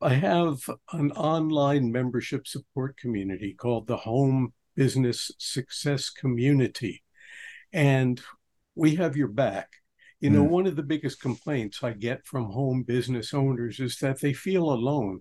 I 0.00 0.14
have 0.14 0.58
an 0.92 1.12
online 1.12 1.92
membership 1.92 2.46
support 2.46 2.96
community 2.96 3.54
called 3.54 3.86
the 3.86 3.96
Home 3.96 4.52
Business 4.74 5.30
Success 5.38 6.10
Community. 6.10 7.02
And 7.72 8.20
we 8.74 8.96
have 8.96 9.16
your 9.16 9.28
back. 9.28 9.68
You 10.20 10.30
know, 10.30 10.44
mm. 10.44 10.48
one 10.48 10.66
of 10.66 10.76
the 10.76 10.82
biggest 10.82 11.20
complaints 11.20 11.82
I 11.82 11.92
get 11.92 12.26
from 12.26 12.44
home 12.46 12.82
business 12.82 13.34
owners 13.34 13.78
is 13.80 13.98
that 13.98 14.20
they 14.20 14.32
feel 14.32 14.70
alone 14.70 15.20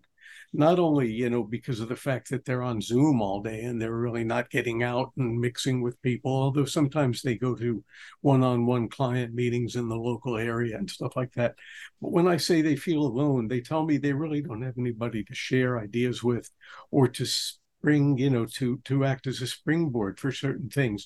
not 0.53 0.77
only 0.77 1.11
you 1.11 1.29
know 1.29 1.43
because 1.43 1.79
of 1.79 1.89
the 1.89 1.95
fact 1.95 2.29
that 2.29 2.45
they're 2.45 2.61
on 2.61 2.79
zoom 2.79 3.21
all 3.21 3.41
day 3.41 3.61
and 3.63 3.81
they're 3.81 3.95
really 3.95 4.23
not 4.23 4.49
getting 4.51 4.83
out 4.83 5.11
and 5.17 5.39
mixing 5.39 5.81
with 5.81 6.01
people 6.03 6.31
although 6.31 6.65
sometimes 6.65 7.21
they 7.21 7.35
go 7.35 7.55
to 7.55 7.83
one-on-one 8.21 8.87
client 8.87 9.33
meetings 9.33 9.75
in 9.75 9.89
the 9.89 9.95
local 9.95 10.37
area 10.37 10.77
and 10.77 10.89
stuff 10.89 11.15
like 11.15 11.33
that. 11.33 11.55
But 12.01 12.11
when 12.11 12.27
i 12.27 12.37
say 12.37 12.61
they 12.61 12.75
feel 12.75 13.01
alone 13.01 13.47
they 13.47 13.61
tell 13.61 13.83
me 13.85 13.97
they 13.97 14.13
really 14.13 14.41
don't 14.41 14.61
have 14.61 14.77
anybody 14.77 15.23
to 15.23 15.35
share 15.35 15.79
ideas 15.79 16.23
with 16.23 16.49
or 16.91 17.07
to 17.07 17.25
spring 17.83 18.17
you 18.17 18.29
know 18.29 18.45
to 18.45 18.77
to 18.85 19.03
act 19.05 19.27
as 19.27 19.41
a 19.41 19.47
springboard 19.47 20.19
for 20.19 20.31
certain 20.31 20.69
things. 20.69 21.05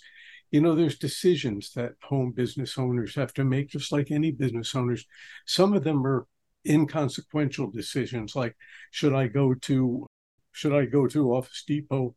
You 0.52 0.62
know 0.62 0.76
there's 0.76 0.98
decisions 1.00 1.74
that 1.74 1.94
home 2.04 2.32
business 2.32 2.78
owners 2.78 3.16
have 3.16 3.34
to 3.34 3.44
make 3.44 3.70
just 3.70 3.92
like 3.92 4.12
any 4.12 4.32
business 4.32 4.76
owners. 4.76 5.06
Some 5.46 5.74
of 5.74 5.84
them 5.84 6.06
are 6.06 6.28
inconsequential 6.68 7.72
decisions 7.72 8.36
like 8.36 8.56
should 8.92 9.14
I 9.14 9.28
go 9.28 9.54
to 9.54 10.08
should 10.52 10.74
I 10.74 10.86
go 10.86 11.08
to 11.08 11.34
Office 11.36 11.64
Depot 11.68 12.16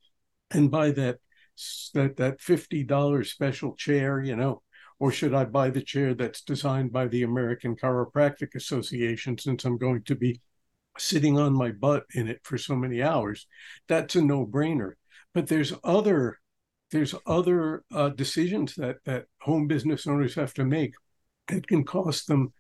and 0.51 0.71
buy 0.71 0.91
that 0.93 1.19
that 1.95 2.17
that 2.17 2.41
fifty 2.41 2.85
dollars 2.85 3.31
special 3.31 3.75
chair, 3.75 4.23
you 4.23 4.37
know, 4.37 4.63
or 4.99 5.13
should 5.13 5.35
I 5.35 5.45
buy 5.45 5.71
the 5.71 5.83
chair 5.83 6.15
that's 6.15 6.43
designed 6.43 6.93
by 6.93 7.07
the 7.07 7.23
American 7.23 7.77
Chiropractic 7.77 8.55
Association 8.55 9.37
since 9.39 9.65
I'm 9.65 9.79
going 9.79 10.03
to 10.05 10.15
be 10.15 10.41
sitting 10.99 11.39
on 11.39 11.53
my 11.53 11.71
butt 11.71 12.05
in 12.15 12.29
it 12.29 12.41
for 12.45 12.59
so 12.59 12.75
many 12.75 13.03
hours? 13.03 13.47
That's 13.89 14.17
a 14.17 14.23
no-brainer. 14.23 14.93
But 15.35 15.47
there's 15.49 15.73
other 15.85 16.39
there's 16.91 17.15
other 17.27 17.85
uh, 17.93 18.09
decisions 18.11 18.75
that 18.77 18.97
that 19.05 19.27
home 19.41 19.67
business 19.67 20.07
owners 20.07 20.35
have 20.35 20.55
to 20.55 20.65
make 20.65 20.95
that 21.49 21.67
can 21.67 21.85
cost 21.85 22.27
them 22.27 22.53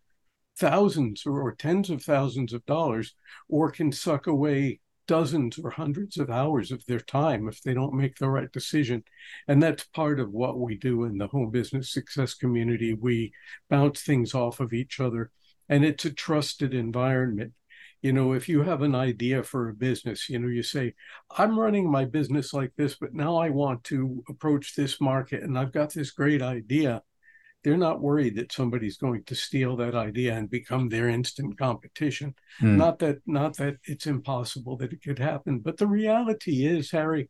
thousands 0.61 1.25
or, 1.27 1.53
tens 1.55 1.90
of 1.90 2.03
thousands 2.03 2.53
of 2.53 2.64
dollars 2.66 3.14
or 3.49 3.70
can 3.70 3.90
suck 3.90 4.27
away 4.27 4.79
dozens 5.09 5.59
or 5.59 5.70
hundreds 5.70 6.18
of 6.18 6.31
hours 6.31 6.70
of 6.70 6.85
their 6.87 7.01
time 7.01 7.49
if 7.49 7.61
they 7.62 7.75
don't 7.75 7.94
make 7.94 8.16
the 8.18 8.29
right 8.29 8.53
decision. 8.53 9.03
And 9.49 9.61
that's 9.61 9.85
part 9.87 10.20
of 10.20 10.31
what 10.31 10.61
we 10.61 10.77
do 10.77 11.05
in 11.05 11.18
the 11.18 11.27
home 11.27 11.51
business 11.51 11.92
success 11.92 12.35
community. 12.35 12.94
We 12.94 13.33
bounce 13.68 14.03
things 14.03 14.35
off 14.35 14.61
of 14.61 14.73
each 14.73 15.01
other, 15.01 15.33
and 15.68 15.85
it's 15.85 16.05
a 16.05 16.12
trusted 16.12 16.75
environment. 16.75 17.55
You 18.03 18.12
know, 18.12 18.35
if 18.35 18.49
you 18.49 18.62
have 18.62 18.83
an 18.83 18.94
idea 18.94 19.42
for 19.42 19.68
a 19.68 19.75
business, 19.75 20.29
you 20.29 20.38
know, 20.38 20.49
you 20.49 20.62
say, 20.62 20.94
I'm 21.37 21.59
running 21.59 21.90
my 21.90 22.05
business 22.05 22.55
like 22.55 22.73
this, 22.77 22.94
but 22.94 23.12
now 23.12 23.37
I 23.37 23.51
want 23.51 23.83
to 23.85 24.23
approach 24.29 24.75
this 24.75 25.01
market 25.01 25.42
and 25.42 25.59
I've 25.59 25.73
got 25.73 25.92
this 25.92 26.11
great 26.11 26.40
idea 26.40 27.03
they're 27.62 27.77
not 27.77 28.01
worried 28.01 28.37
that 28.37 28.53
somebody's 28.53 28.96
going 28.96 29.23
to 29.25 29.35
steal 29.35 29.77
that 29.77 29.94
idea 29.94 30.35
and 30.35 30.49
become 30.49 30.88
their 30.88 31.09
instant 31.09 31.59
competition. 31.59 32.35
Mm. 32.62 32.77
Not 32.77 32.99
that 33.01 33.18
not 33.27 33.57
that 33.59 33.77
it's 33.85 34.07
impossible 34.07 34.77
that 34.79 34.92
it 34.92 35.03
could 35.03 35.18
happen, 35.18 35.59
but 35.59 35.77
the 35.77 35.87
reality 35.87 36.66
is, 36.66 36.90
Harry, 36.90 37.29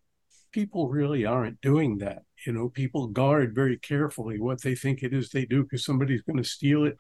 people 0.53 0.88
really 0.88 1.25
aren't 1.25 1.61
doing 1.61 1.99
that. 1.99 2.23
You 2.47 2.53
know, 2.53 2.69
people 2.69 3.09
guard 3.09 3.55
very 3.55 3.79
carefully 3.79 4.40
what 4.40 4.62
they 4.62 4.75
think 4.75 5.03
it 5.03 5.12
is 5.12 5.31
they 5.31 5.47
do 5.47 5.64
because 5.64 5.85
somebody's 5.85 6.23
going 6.23 6.43
to 6.43 6.49
steal 6.49 6.85
it, 6.85 6.99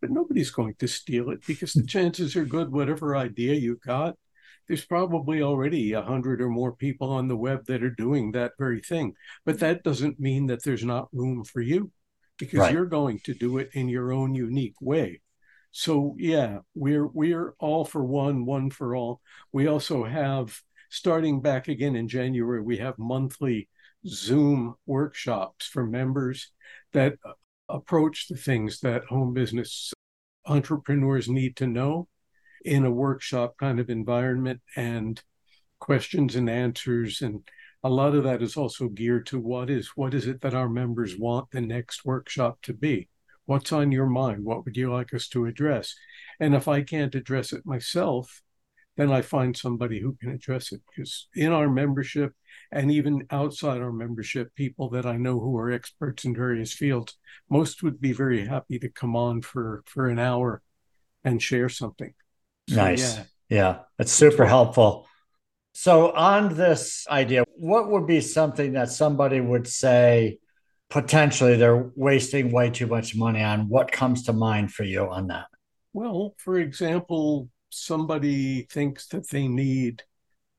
but 0.00 0.10
nobody's 0.10 0.50
going 0.50 0.74
to 0.78 0.86
steal 0.88 1.30
it 1.30 1.44
because 1.46 1.72
the 1.72 1.86
chances 1.86 2.36
are 2.36 2.44
good. 2.44 2.70
Whatever 2.70 3.16
idea 3.16 3.54
you've 3.54 3.80
got, 3.80 4.14
there's 4.68 4.84
probably 4.84 5.42
already 5.42 5.94
a 5.94 6.02
hundred 6.02 6.40
or 6.40 6.48
more 6.48 6.72
people 6.72 7.10
on 7.10 7.26
the 7.26 7.36
web 7.36 7.66
that 7.66 7.82
are 7.82 7.90
doing 7.90 8.30
that 8.32 8.52
very 8.56 8.80
thing. 8.80 9.14
But 9.44 9.58
that 9.60 9.82
doesn't 9.82 10.20
mean 10.20 10.46
that 10.46 10.62
there's 10.62 10.84
not 10.84 11.08
room 11.12 11.42
for 11.42 11.60
you 11.60 11.90
because 12.38 12.60
right. 12.60 12.72
you're 12.72 12.86
going 12.86 13.20
to 13.24 13.34
do 13.34 13.58
it 13.58 13.70
in 13.72 13.88
your 13.88 14.12
own 14.12 14.34
unique 14.34 14.80
way. 14.80 15.20
So 15.70 16.14
yeah, 16.18 16.58
we're 16.74 17.06
we're 17.06 17.54
all 17.58 17.84
for 17.84 18.04
one, 18.04 18.46
one 18.46 18.70
for 18.70 18.96
all. 18.96 19.20
We 19.52 19.66
also 19.66 20.04
have 20.04 20.60
starting 20.88 21.40
back 21.40 21.68
again 21.68 21.96
in 21.96 22.08
January, 22.08 22.62
we 22.62 22.78
have 22.78 22.98
monthly 22.98 23.68
Zoom 24.06 24.74
workshops 24.86 25.66
for 25.66 25.86
members 25.86 26.50
that 26.92 27.14
approach 27.68 28.28
the 28.28 28.36
things 28.36 28.80
that 28.80 29.04
home 29.04 29.34
business 29.34 29.92
entrepreneurs 30.46 31.28
need 31.28 31.56
to 31.56 31.66
know 31.66 32.08
in 32.64 32.84
a 32.84 32.90
workshop 32.90 33.56
kind 33.58 33.78
of 33.78 33.90
environment 33.90 34.60
and 34.76 35.22
questions 35.78 36.34
and 36.34 36.48
answers 36.48 37.20
and 37.20 37.46
a 37.84 37.88
lot 37.88 38.14
of 38.14 38.24
that 38.24 38.42
is 38.42 38.56
also 38.56 38.88
geared 38.88 39.26
to 39.26 39.38
what 39.38 39.70
is 39.70 39.88
what 39.94 40.14
is 40.14 40.26
it 40.26 40.40
that 40.40 40.54
our 40.54 40.68
members 40.68 41.16
want 41.16 41.50
the 41.50 41.60
next 41.60 42.04
workshop 42.04 42.58
to 42.62 42.72
be? 42.72 43.08
What's 43.46 43.72
on 43.72 43.92
your 43.92 44.06
mind? 44.06 44.44
What 44.44 44.64
would 44.64 44.76
you 44.76 44.92
like 44.92 45.14
us 45.14 45.28
to 45.28 45.46
address? 45.46 45.94
And 46.40 46.54
if 46.54 46.68
i 46.68 46.82
can't 46.82 47.14
address 47.14 47.52
it 47.52 47.66
myself 47.66 48.42
then 48.96 49.12
i 49.12 49.22
find 49.22 49.56
somebody 49.56 50.00
who 50.00 50.12
can 50.20 50.30
address 50.30 50.72
it 50.72 50.82
because 50.88 51.28
in 51.34 51.52
our 51.52 51.68
membership 51.68 52.32
and 52.72 52.90
even 52.90 53.24
outside 53.30 53.80
our 53.80 53.92
membership 53.92 54.52
people 54.56 54.90
that 54.90 55.06
i 55.06 55.16
know 55.16 55.38
who 55.38 55.56
are 55.56 55.70
experts 55.70 56.24
in 56.24 56.34
various 56.34 56.72
fields 56.72 57.16
most 57.48 57.82
would 57.82 58.00
be 58.00 58.12
very 58.12 58.44
happy 58.44 58.78
to 58.78 58.88
come 58.88 59.14
on 59.14 59.40
for 59.40 59.82
for 59.86 60.08
an 60.08 60.18
hour 60.18 60.62
and 61.24 61.42
share 61.42 61.68
something. 61.68 62.14
So, 62.68 62.76
nice. 62.76 63.16
yeah, 63.16 63.24
yeah 63.48 63.78
it's 63.98 64.12
super 64.12 64.46
helpful 64.46 65.06
so, 65.80 66.10
on 66.10 66.56
this 66.56 67.06
idea, 67.08 67.44
what 67.54 67.88
would 67.88 68.04
be 68.04 68.20
something 68.20 68.72
that 68.72 68.90
somebody 68.90 69.40
would 69.40 69.68
say 69.68 70.40
potentially 70.90 71.54
they're 71.54 71.92
wasting 71.94 72.50
way 72.50 72.70
too 72.70 72.88
much 72.88 73.14
money 73.14 73.44
on? 73.44 73.68
What 73.68 73.92
comes 73.92 74.24
to 74.24 74.32
mind 74.32 74.72
for 74.72 74.82
you 74.82 75.08
on 75.08 75.28
that? 75.28 75.46
Well, 75.92 76.34
for 76.38 76.58
example, 76.58 77.48
somebody 77.70 78.62
thinks 78.62 79.06
that 79.10 79.30
they 79.30 79.46
need 79.46 80.02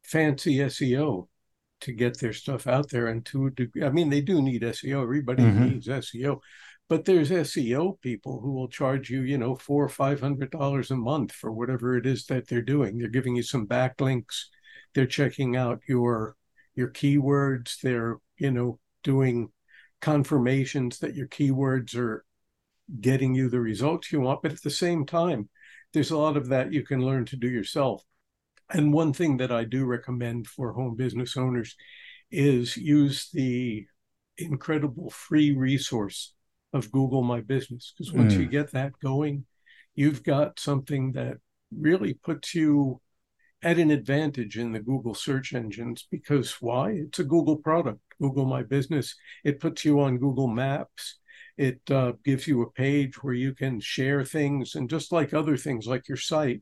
fancy 0.05 0.59
SEO 0.59 1.27
to 1.81 1.91
get 1.91 2.17
their 2.21 2.31
stuff 2.31 2.65
out 2.65 2.89
there 2.89 3.07
and 3.07 3.25
to 3.25 3.51
I 3.83 3.89
mean 3.89 4.09
they 4.09 4.21
do 4.21 4.41
need 4.41 4.61
SEO 4.61 5.03
everybody 5.03 5.43
mm-hmm. 5.43 5.65
needs 5.65 5.87
SEO 5.87 6.39
but 6.87 7.03
there's 7.03 7.29
SEO 7.29 7.99
people 8.01 8.39
who 8.39 8.53
will 8.53 8.69
charge 8.69 9.09
you 9.09 9.21
you 9.21 9.37
know 9.37 9.55
four 9.55 9.83
or 9.83 9.89
five 9.89 10.21
hundred 10.21 10.51
dollars 10.51 10.91
a 10.91 10.95
month 10.95 11.33
for 11.33 11.51
whatever 11.51 11.97
it 11.97 12.05
is 12.05 12.25
that 12.25 12.47
they're 12.47 12.61
doing 12.61 12.97
they're 12.97 13.07
giving 13.07 13.35
you 13.35 13.43
some 13.43 13.67
backlinks 13.67 14.45
they're 14.93 15.05
checking 15.05 15.55
out 15.55 15.81
your 15.87 16.35
your 16.75 16.89
keywords. 16.89 17.79
They're 17.81 18.17
you 18.37 18.51
know 18.51 18.79
doing 19.03 19.49
confirmations 20.01 20.99
that 20.99 21.15
your 21.15 21.27
keywords 21.27 21.95
are 21.95 22.25
getting 22.99 23.35
you 23.35 23.49
the 23.49 23.59
results 23.59 24.11
you 24.11 24.21
want. 24.21 24.41
But 24.41 24.53
at 24.53 24.63
the 24.63 24.69
same 24.69 25.05
time 25.05 25.49
there's 25.93 26.11
a 26.11 26.17
lot 26.17 26.37
of 26.37 26.49
that 26.49 26.71
you 26.71 26.83
can 26.83 27.03
learn 27.03 27.25
to 27.25 27.35
do 27.35 27.49
yourself. 27.49 28.03
And 28.71 28.93
one 28.93 29.13
thing 29.13 29.37
that 29.37 29.51
i 29.51 29.63
do 29.63 29.85
recommend 29.85 30.47
for 30.47 30.73
home 30.73 30.95
business 30.95 31.35
owners 31.35 31.75
is 32.31 32.77
use 32.77 33.29
the 33.33 33.85
incredible 34.37 35.09
free 35.09 35.51
resource 35.51 36.33
of 36.73 36.91
google 36.91 37.23
my 37.23 37.41
business. 37.41 37.93
Because 37.97 38.13
once 38.13 38.33
mm. 38.33 38.41
you 38.41 38.45
get 38.47 38.71
that 38.71 38.93
going 39.01 39.45
you've 39.99 40.23
got 40.23 40.57
something 40.57 41.11
that 41.11 41.35
really 41.77 42.13
puts 42.13 42.55
you 42.55 43.01
at 43.61 43.77
an 43.77 43.91
advantage 43.91 44.57
in 44.57 44.71
the 44.71 44.79
Google 44.79 45.13
search 45.13 45.53
engines 45.53 46.07
because 46.09 46.61
why? 46.61 46.91
It's 46.91 47.19
a 47.19 47.23
Google 47.23 47.57
product, 47.57 47.99
Google 48.21 48.45
My 48.45 48.63
Business. 48.63 49.15
It 49.43 49.59
puts 49.59 49.83
you 49.83 49.99
on 49.99 50.17
Google 50.17 50.47
Maps. 50.47 51.19
It 51.57 51.81
uh, 51.91 52.13
gives 52.23 52.47
you 52.47 52.61
a 52.61 52.71
page 52.71 53.21
where 53.21 53.33
you 53.33 53.53
can 53.53 53.81
share 53.81 54.23
things. 54.23 54.75
And 54.75 54.89
just 54.89 55.11
like 55.11 55.33
other 55.33 55.57
things, 55.57 55.87
like 55.87 56.07
your 56.07 56.17
site, 56.17 56.61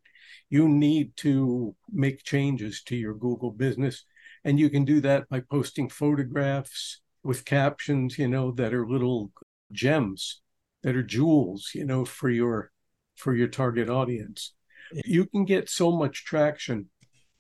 you 0.50 0.68
need 0.68 1.16
to 1.18 1.76
make 1.92 2.24
changes 2.24 2.82
to 2.84 2.96
your 2.96 3.14
Google 3.14 3.52
business. 3.52 4.04
And 4.44 4.60
you 4.60 4.70
can 4.70 4.86
do 4.86 5.00
that 5.02 5.30
by 5.30 5.42
posting 5.42 5.90
photographs 5.90 7.02
with 7.24 7.46
captions, 7.46 8.18
you 8.18 8.28
know, 8.28 8.52
that 8.52 8.74
are 8.74 8.88
little 8.88 9.32
gems, 9.72 10.42
that 10.82 10.96
are 10.96 11.04
jewels, 11.04 11.72
you 11.76 11.86
know, 11.86 12.06
for 12.06 12.30
your 12.30 12.72
for 13.16 13.36
your 13.36 13.48
target 13.48 13.90
audience 13.90 14.54
you 14.92 15.26
can 15.26 15.46
get 15.46 15.70
so 15.70 15.92
much 15.92 16.26
traction 16.26 16.90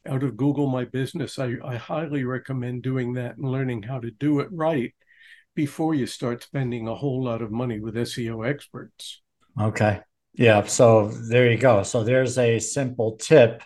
out 0.07 0.23
of 0.23 0.37
Google 0.37 0.67
My 0.67 0.85
Business. 0.85 1.37
I, 1.37 1.55
I 1.63 1.75
highly 1.75 2.23
recommend 2.23 2.83
doing 2.83 3.13
that 3.13 3.37
and 3.37 3.49
learning 3.49 3.83
how 3.83 3.99
to 3.99 4.11
do 4.11 4.39
it 4.39 4.47
right 4.51 4.93
before 5.55 5.95
you 5.95 6.05
start 6.05 6.43
spending 6.43 6.87
a 6.87 6.95
whole 6.95 7.23
lot 7.23 7.41
of 7.41 7.51
money 7.51 7.79
with 7.79 7.95
SEO 7.95 8.47
experts. 8.47 9.21
Okay. 9.59 10.01
Yeah. 10.33 10.63
So 10.65 11.07
there 11.07 11.51
you 11.51 11.57
go. 11.57 11.83
So 11.83 12.03
there's 12.03 12.37
a 12.37 12.59
simple 12.59 13.17
tip 13.17 13.63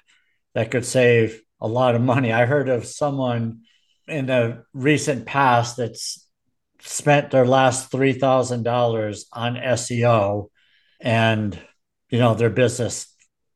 that 0.54 0.72
could 0.72 0.86
save 0.86 1.42
a 1.60 1.68
lot 1.68 1.96
of 1.96 2.02
money. 2.02 2.32
I 2.32 2.46
heard 2.46 2.70
of 2.70 2.86
someone 2.86 3.62
in 4.08 4.26
the 4.26 4.64
recent 4.74 5.26
past 5.26 5.78
that's 5.78 6.28
spent 6.80 7.32
their 7.32 7.46
last 7.46 7.92
$3,000 7.92 9.24
on 9.34 9.56
SEO 9.56 10.48
and, 11.00 11.60
you 12.10 12.20
know, 12.20 12.34
their 12.34 12.50
business 12.50 13.11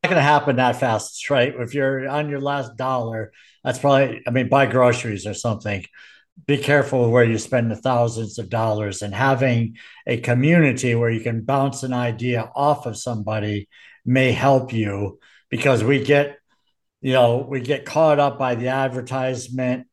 going 0.06 0.16
to 0.16 0.22
happen 0.22 0.56
that 0.56 0.80
fast, 0.80 1.28
right? 1.30 1.54
If 1.58 1.74
you're 1.74 2.08
on 2.08 2.28
your 2.28 2.40
last 2.40 2.76
dollar, 2.76 3.32
that's 3.64 3.78
probably, 3.78 4.22
I 4.26 4.30
mean, 4.30 4.48
buy 4.48 4.66
groceries 4.66 5.26
or 5.26 5.34
something. 5.34 5.84
be 6.46 6.58
careful 6.58 7.10
where 7.10 7.24
you 7.24 7.38
spend 7.38 7.70
the 7.70 7.76
thousands 7.76 8.38
of 8.38 8.50
dollars 8.50 9.02
and 9.02 9.14
having 9.14 9.76
a 10.06 10.18
community 10.18 10.94
where 10.94 11.10
you 11.10 11.20
can 11.20 11.42
bounce 11.42 11.82
an 11.82 11.92
idea 11.92 12.50
off 12.54 12.86
of 12.86 12.96
somebody 12.96 13.68
may 14.04 14.32
help 14.32 14.72
you 14.72 15.18
because 15.50 15.82
we 15.82 16.04
get 16.04 16.38
you 17.00 17.12
know 17.12 17.46
we 17.48 17.60
get 17.60 17.84
caught 17.84 18.18
up 18.18 18.38
by 18.38 18.54
the 18.54 18.68
advertisement 18.68 19.86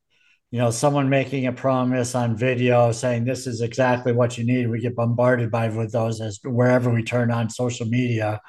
you 0.52 0.60
know 0.60 0.70
someone 0.72 1.10
making 1.10 1.48
a 1.48 1.54
promise 1.54 2.16
on 2.16 2.38
video 2.38 2.92
saying 2.92 3.26
this 3.26 3.48
is 3.48 3.62
exactly 3.62 4.14
what 4.14 4.38
you 4.38 4.46
need 4.46 4.70
we 4.70 4.80
get 4.80 4.96
bombarded 4.96 5.50
by 5.52 5.68
with 5.70 5.92
those 5.92 6.22
as 6.22 6.40
wherever 6.44 6.92
we 6.92 7.04
turn 7.04 7.32
on 7.32 7.50
social 7.50 7.88
media 7.88 8.40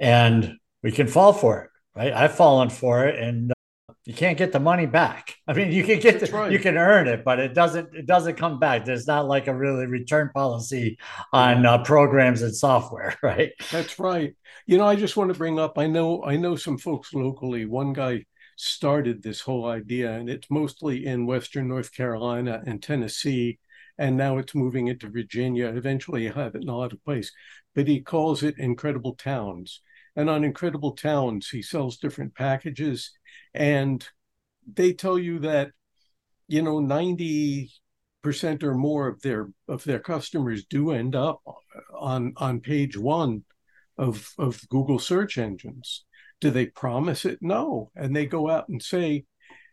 and 0.00 0.56
we 0.82 0.92
can 0.92 1.06
fall 1.06 1.32
for 1.32 1.62
it 1.62 1.70
right 1.94 2.12
i've 2.12 2.34
fallen 2.34 2.70
for 2.70 3.06
it 3.06 3.18
and 3.18 3.52
you 4.10 4.14
can't 4.14 4.38
get 4.38 4.52
the 4.52 4.60
money 4.60 4.86
back. 4.86 5.36
I 5.48 5.52
mean, 5.52 5.72
you 5.72 5.84
can 5.84 6.00
get 6.00 6.20
the, 6.20 6.26
right. 6.32 6.50
you 6.50 6.58
can 6.58 6.76
earn 6.76 7.06
it, 7.06 7.24
but 7.24 7.38
it 7.38 7.54
doesn't 7.54 7.94
it 7.94 8.06
doesn't 8.06 8.36
come 8.36 8.58
back. 8.58 8.84
There's 8.84 9.06
not 9.06 9.28
like 9.28 9.46
a 9.46 9.54
really 9.54 9.86
return 9.86 10.30
policy 10.34 10.98
on 11.32 11.66
uh, 11.66 11.82
programs 11.84 12.42
and 12.42 12.54
software, 12.54 13.16
right? 13.22 13.52
That's 13.70 13.98
right. 13.98 14.34
You 14.66 14.78
know, 14.78 14.86
I 14.86 14.96
just 14.96 15.16
want 15.16 15.32
to 15.32 15.38
bring 15.38 15.58
up. 15.58 15.78
I 15.78 15.86
know 15.86 16.24
I 16.24 16.36
know 16.36 16.56
some 16.56 16.78
folks 16.78 17.12
locally. 17.14 17.66
One 17.66 17.92
guy 17.92 18.24
started 18.56 19.22
this 19.22 19.40
whole 19.40 19.66
idea, 19.66 20.12
and 20.12 20.28
it's 20.28 20.50
mostly 20.50 21.06
in 21.06 21.26
Western 21.26 21.68
North 21.68 21.94
Carolina 21.94 22.62
and 22.66 22.82
Tennessee, 22.82 23.58
and 23.98 24.16
now 24.16 24.38
it's 24.38 24.54
moving 24.54 24.88
into 24.88 25.08
Virginia. 25.08 25.68
Eventually, 25.68 26.24
you 26.24 26.32
have 26.32 26.54
it 26.54 26.62
in 26.62 26.68
a 26.68 26.76
lot 26.76 26.92
of 26.92 27.04
places, 27.04 27.32
but 27.74 27.86
he 27.86 28.00
calls 28.00 28.42
it 28.42 28.58
Incredible 28.58 29.14
Towns. 29.14 29.82
And 30.16 30.28
on 30.28 30.44
Incredible 30.44 30.92
Towns, 30.92 31.48
he 31.48 31.62
sells 31.62 31.98
different 31.98 32.34
packages 32.34 33.12
and 33.54 34.06
they 34.72 34.92
tell 34.92 35.18
you 35.18 35.38
that 35.40 35.70
you 36.48 36.62
know 36.62 36.80
90 36.80 37.70
percent 38.22 38.62
or 38.62 38.74
more 38.74 39.08
of 39.08 39.22
their 39.22 39.48
of 39.68 39.84
their 39.84 39.98
customers 39.98 40.64
do 40.66 40.90
end 40.90 41.14
up 41.16 41.40
on 41.98 42.34
on 42.36 42.60
page 42.60 42.96
one 42.96 43.44
of 43.96 44.32
of 44.38 44.68
Google 44.68 44.98
search 44.98 45.38
engines. 45.38 46.04
Do 46.40 46.50
they 46.50 46.66
promise 46.66 47.24
it? 47.24 47.38
No. 47.40 47.90
And 47.94 48.16
they 48.16 48.26
go 48.26 48.48
out 48.48 48.68
and 48.68 48.82
say, 48.82 49.26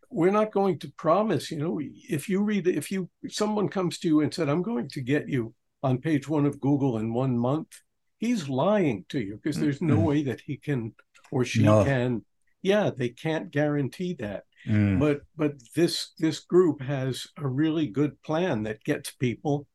we're 0.09 0.31
not 0.31 0.51
going 0.51 0.79
to 0.79 0.91
promise, 0.97 1.49
you 1.49 1.57
know, 1.57 1.79
if 1.81 2.29
you 2.29 2.41
read 2.41 2.67
if 2.67 2.91
you 2.91 3.09
if 3.23 3.33
someone 3.33 3.69
comes 3.69 3.99
to 3.99 4.07
you 4.07 4.21
and 4.21 4.33
said, 4.33 4.49
I'm 4.49 4.61
going 4.61 4.89
to 4.89 5.01
get 5.01 5.29
you 5.29 5.53
on 5.83 5.99
page 5.99 6.27
one 6.27 6.45
of 6.45 6.59
Google 6.59 6.97
in 6.97 7.13
one 7.13 7.37
month, 7.37 7.79
he's 8.17 8.49
lying 8.49 9.05
to 9.09 9.19
you 9.19 9.39
because 9.41 9.59
there's 9.59 9.81
no 9.81 9.99
way 9.99 10.23
that 10.23 10.41
he 10.41 10.57
can 10.57 10.93
or 11.31 11.45
she 11.45 11.63
no. 11.63 11.83
can 11.83 12.23
yeah, 12.61 12.89
they 12.95 13.09
can't 13.09 13.51
guarantee 13.51 14.15
that. 14.19 14.43
Mm. 14.67 14.99
But 14.99 15.21
but 15.35 15.53
this 15.75 16.13
this 16.17 16.39
group 16.39 16.81
has 16.81 17.27
a 17.37 17.47
really 17.47 17.87
good 17.87 18.21
plan 18.23 18.63
that 18.63 18.83
gets 18.83 19.11
people 19.11 19.67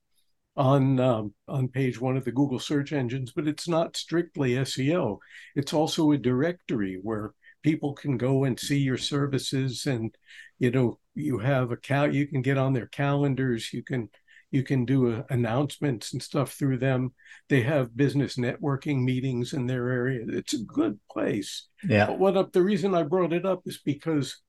on 0.56 1.00
um, 1.00 1.34
on 1.48 1.68
page 1.68 2.00
one 2.00 2.16
of 2.16 2.24
the 2.24 2.32
Google 2.32 2.58
search 2.58 2.92
engines, 2.92 3.32
but 3.34 3.48
it's 3.48 3.68
not 3.68 3.96
strictly 3.96 4.52
SEO. 4.52 5.18
It's 5.54 5.72
also 5.72 6.12
a 6.12 6.18
directory 6.18 6.98
where 7.02 7.32
people 7.62 7.94
can 7.94 8.18
go 8.18 8.44
and 8.44 8.58
see 8.58 8.78
your 8.78 8.98
services, 8.98 9.86
and 9.86 10.14
you 10.58 10.70
know 10.70 10.98
you 11.14 11.38
have 11.38 11.70
a 11.70 11.76
cal. 11.76 12.12
You 12.12 12.26
can 12.26 12.42
get 12.42 12.58
on 12.58 12.72
their 12.72 12.88
calendars. 12.88 13.72
You 13.72 13.82
can 13.82 14.10
you 14.52 14.62
can 14.62 14.84
do 14.84 15.10
a, 15.10 15.18
uh, 15.18 15.22
announcements 15.30 16.12
and 16.12 16.22
stuff 16.22 16.52
through 16.52 16.78
them. 16.78 17.12
They 17.48 17.62
have 17.62 17.96
business 17.96 18.36
networking 18.36 19.02
meetings 19.02 19.52
in 19.54 19.66
their 19.66 19.88
area. 19.88 20.24
It's 20.28 20.52
a 20.54 20.62
good 20.62 21.00
place. 21.10 21.66
Yeah. 21.82 22.06
But 22.06 22.20
what 22.20 22.36
up? 22.36 22.52
The 22.52 22.62
reason 22.62 22.94
I 22.94 23.02
brought 23.02 23.32
it 23.32 23.44
up 23.44 23.62
is 23.66 23.80
because 23.84 24.40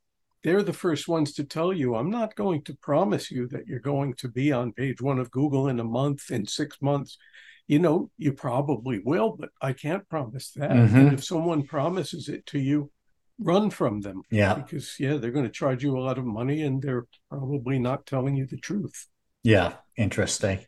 they're 0.43 0.61
the 0.61 0.73
first 0.73 1.07
ones 1.07 1.33
to 1.33 1.45
tell 1.45 1.71
you 1.71 1.95
I'm 1.95 2.11
not 2.11 2.35
going 2.35 2.63
to 2.63 2.75
promise 2.75 3.31
you 3.31 3.47
that 3.47 3.65
you're 3.65 3.79
going 3.79 4.13
to 4.15 4.27
be 4.27 4.51
on 4.51 4.73
page 4.73 5.01
one 5.01 5.19
of 5.19 5.31
Google 5.31 5.69
in 5.69 5.79
a 5.79 5.85
month, 5.85 6.29
in 6.29 6.45
six 6.45 6.81
months. 6.81 7.17
You 7.65 7.79
know, 7.79 8.11
you 8.17 8.33
probably 8.33 8.99
will, 8.99 9.37
but 9.39 9.49
I 9.61 9.71
can't 9.71 10.07
promise 10.09 10.51
that. 10.57 10.71
Mm-hmm. 10.71 10.97
And 10.97 11.13
if 11.13 11.23
someone 11.23 11.63
promises 11.63 12.27
it 12.27 12.45
to 12.47 12.59
you, 12.59 12.91
run 13.39 13.69
from 13.69 14.01
them. 14.01 14.23
Yeah. 14.29 14.55
Because, 14.55 14.95
yeah, 14.99 15.15
they're 15.15 15.31
going 15.31 15.45
to 15.45 15.51
charge 15.51 15.81
you 15.81 15.97
a 15.97 16.03
lot 16.03 16.17
of 16.17 16.25
money 16.25 16.61
and 16.61 16.81
they're 16.81 17.07
probably 17.29 17.79
not 17.79 18.05
telling 18.05 18.35
you 18.35 18.45
the 18.45 18.57
truth. 18.57 19.07
Yeah, 19.43 19.73
interesting. 19.97 20.60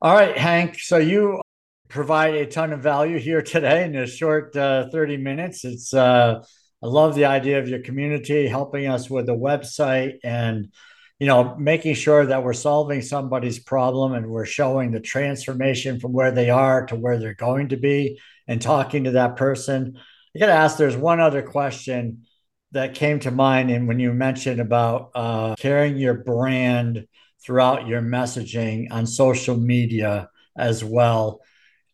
All 0.00 0.14
right, 0.14 0.36
Hank. 0.36 0.78
So 0.78 0.96
you 0.96 1.42
provide 1.88 2.34
a 2.34 2.46
ton 2.46 2.72
of 2.72 2.80
value 2.80 3.18
here 3.18 3.42
today 3.42 3.84
in 3.84 3.94
a 3.94 4.06
short 4.06 4.56
uh, 4.56 4.88
30 4.90 5.18
minutes. 5.18 5.64
It's 5.64 5.92
uh, 5.92 6.42
I 6.82 6.86
love 6.86 7.14
the 7.14 7.26
idea 7.26 7.58
of 7.58 7.68
your 7.68 7.80
community 7.80 8.46
helping 8.46 8.86
us 8.86 9.08
with 9.08 9.26
the 9.26 9.36
website 9.36 10.16
and 10.24 10.72
you 11.18 11.26
know 11.26 11.54
making 11.56 11.94
sure 11.94 12.26
that 12.26 12.42
we're 12.42 12.54
solving 12.54 13.02
somebody's 13.02 13.58
problem 13.58 14.14
and 14.14 14.26
we're 14.26 14.46
showing 14.46 14.90
the 14.90 15.00
transformation 15.00 16.00
from 16.00 16.12
where 16.12 16.30
they 16.30 16.50
are 16.50 16.86
to 16.86 16.96
where 16.96 17.18
they're 17.18 17.34
going 17.34 17.68
to 17.68 17.76
be 17.76 18.18
and 18.48 18.60
talking 18.60 19.04
to 19.04 19.12
that 19.12 19.36
person. 19.36 19.98
I 20.34 20.38
got 20.38 20.46
to 20.46 20.52
ask. 20.52 20.78
There's 20.78 20.96
one 20.96 21.20
other 21.20 21.42
question 21.42 22.26
that 22.72 22.94
came 22.94 23.20
to 23.20 23.30
mind, 23.30 23.70
and 23.70 23.86
when 23.86 24.00
you 24.00 24.12
mentioned 24.12 24.60
about 24.60 25.10
uh, 25.14 25.54
carrying 25.58 25.98
your 25.98 26.14
brand 26.14 27.06
throughout 27.44 27.86
your 27.86 28.00
messaging 28.00 28.86
on 28.90 29.06
social 29.06 29.56
media 29.56 30.28
as 30.56 30.82
well. 30.84 31.40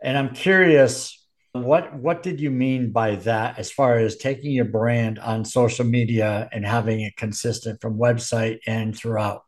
And 0.03 0.17
I'm 0.17 0.35
curious, 0.35 1.17
what 1.53 1.95
what 1.97 2.23
did 2.23 2.41
you 2.41 2.51
mean 2.51 2.93
by 2.93 3.17
that 3.17 3.59
as 3.59 3.73
far 3.73 3.99
as 3.99 4.17
taking 4.17 4.53
your 4.53 4.67
brand 4.67 5.19
on 5.19 5.45
social 5.45 5.85
media 5.85 6.49
and 6.53 6.65
having 6.65 7.01
it 7.01 7.17
consistent 7.17 7.81
from 7.81 7.99
website 7.99 8.59
and 8.67 8.97
throughout? 8.97 9.43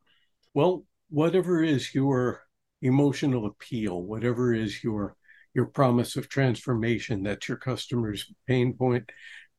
Well, 0.52 0.84
whatever 1.10 1.62
is 1.62 1.94
your 1.94 2.42
emotional 2.82 3.46
appeal, 3.46 4.02
whatever 4.02 4.52
is 4.52 4.82
your 4.82 5.16
your 5.54 5.66
promise 5.66 6.16
of 6.16 6.28
transformation 6.28 7.22
that's 7.22 7.46
your 7.46 7.58
customer's 7.58 8.32
pain 8.48 8.72
point, 8.72 9.10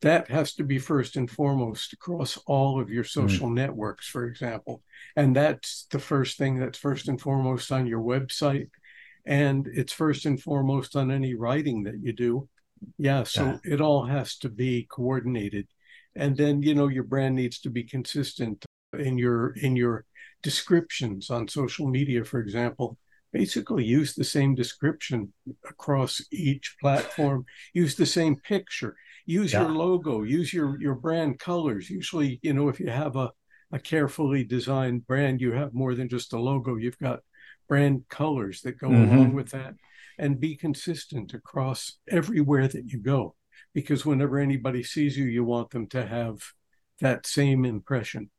that 0.04 0.30
has 0.30 0.54
to 0.56 0.66
be 0.66 0.80
first 0.80 1.16
and 1.16 1.32
foremost 1.32 1.94
across 1.94 2.38
all 2.46 2.80
of 2.80 2.90
your 2.90 3.04
hmm. 3.04 3.22
social 3.22 3.48
mm. 3.48 3.54
networks, 3.54 4.08
for 4.08 4.26
example. 4.26 4.84
And 5.16 5.34
that's 5.34 5.88
the 5.92 6.00
first 6.00 6.38
thing 6.38 6.60
that's 6.60 6.78
first 6.78 7.08
and 7.08 7.20
foremost 7.20 7.72
on 7.72 7.88
your 7.88 8.02
website. 8.02 8.70
And 9.26 9.66
it's 9.68 9.94
first 9.94 10.26
and 10.26 10.42
foremost 10.42 10.98
on 10.98 11.10
any 11.10 11.36
writing 11.36 11.84
that 11.84 12.00
you 12.02 12.12
do. 12.12 12.50
Yeah. 12.98 13.24
So 13.24 13.60
yeah. 13.64 13.74
it 13.74 13.82
all 13.82 14.06
has 14.06 14.38
to 14.40 14.50
be 14.50 14.86
coordinated. 14.92 15.68
And 16.16 16.36
then, 16.36 16.62
you 16.62 16.76
know, 16.76 16.90
your 16.90 17.06
brand 17.06 17.36
needs 17.36 17.60
to 17.62 17.70
be 17.70 17.84
consistent 17.84 18.66
in 19.00 19.18
your 19.18 19.52
in 19.52 19.78
your 19.78 20.04
descriptions 20.44 21.30
on 21.30 21.48
social 21.48 21.88
media, 21.88 22.26
for 22.26 22.40
example 22.40 22.98
basically 23.32 23.84
use 23.84 24.14
the 24.14 24.24
same 24.24 24.54
description 24.54 25.34
across 25.68 26.22
each 26.32 26.76
platform 26.80 27.44
use 27.74 27.96
the 27.96 28.06
same 28.06 28.36
picture 28.36 28.96
use 29.26 29.54
yeah. 29.54 29.62
your 29.62 29.72
logo 29.72 30.24
use 30.24 30.54
your 30.54 30.80
your 30.82 30.96
brand 30.96 31.40
colors. 31.40 31.90
Usually 31.90 32.40
you 32.42 32.54
know 32.54 32.70
if 32.70 32.80
you 32.80 32.90
have 32.90 33.16
a 33.16 33.32
a 33.72 33.80
carefully 33.80 34.44
designed 34.44 35.08
brand 35.08 35.42
you 35.42 35.52
have 35.52 35.74
more 35.74 35.96
than 35.96 36.10
just 36.10 36.34
a 36.34 36.40
logo. 36.40 36.76
You've 36.76 37.00
got 37.00 37.22
brand 37.68 38.04
colors 38.10 38.62
that 38.62 38.80
go 38.80 38.90
mm-hmm. 38.90 39.14
along 39.14 39.34
with 39.34 39.50
that. 39.50 39.76
And 40.20 40.40
be 40.40 40.56
consistent 40.56 41.34
across 41.34 41.98
everywhere 42.08 42.68
that 42.68 42.92
you 42.92 43.00
go 43.00 43.36
because 43.74 44.06
whenever 44.06 44.38
anybody 44.38 44.84
sees 44.84 45.18
you 45.18 45.26
you 45.26 45.44
want 45.44 45.72
them 45.72 45.88
to 45.88 46.06
have 46.06 46.38
that 47.02 47.26
same 47.26 47.66
impression. 47.66 48.30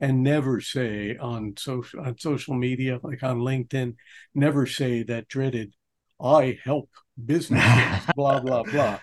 And 0.00 0.22
never 0.22 0.60
say 0.60 1.16
on 1.16 1.54
social 1.56 2.00
on 2.00 2.18
social 2.18 2.54
media 2.54 3.00
like 3.02 3.22
on 3.22 3.40
linkedin 3.40 3.96
never 4.34 4.66
say 4.66 5.02
that 5.04 5.26
dreaded 5.26 5.74
i 6.22 6.58
help 6.62 6.90
businesses 7.24 8.04
blah 8.14 8.40
blah 8.40 8.62
blah 8.62 9.00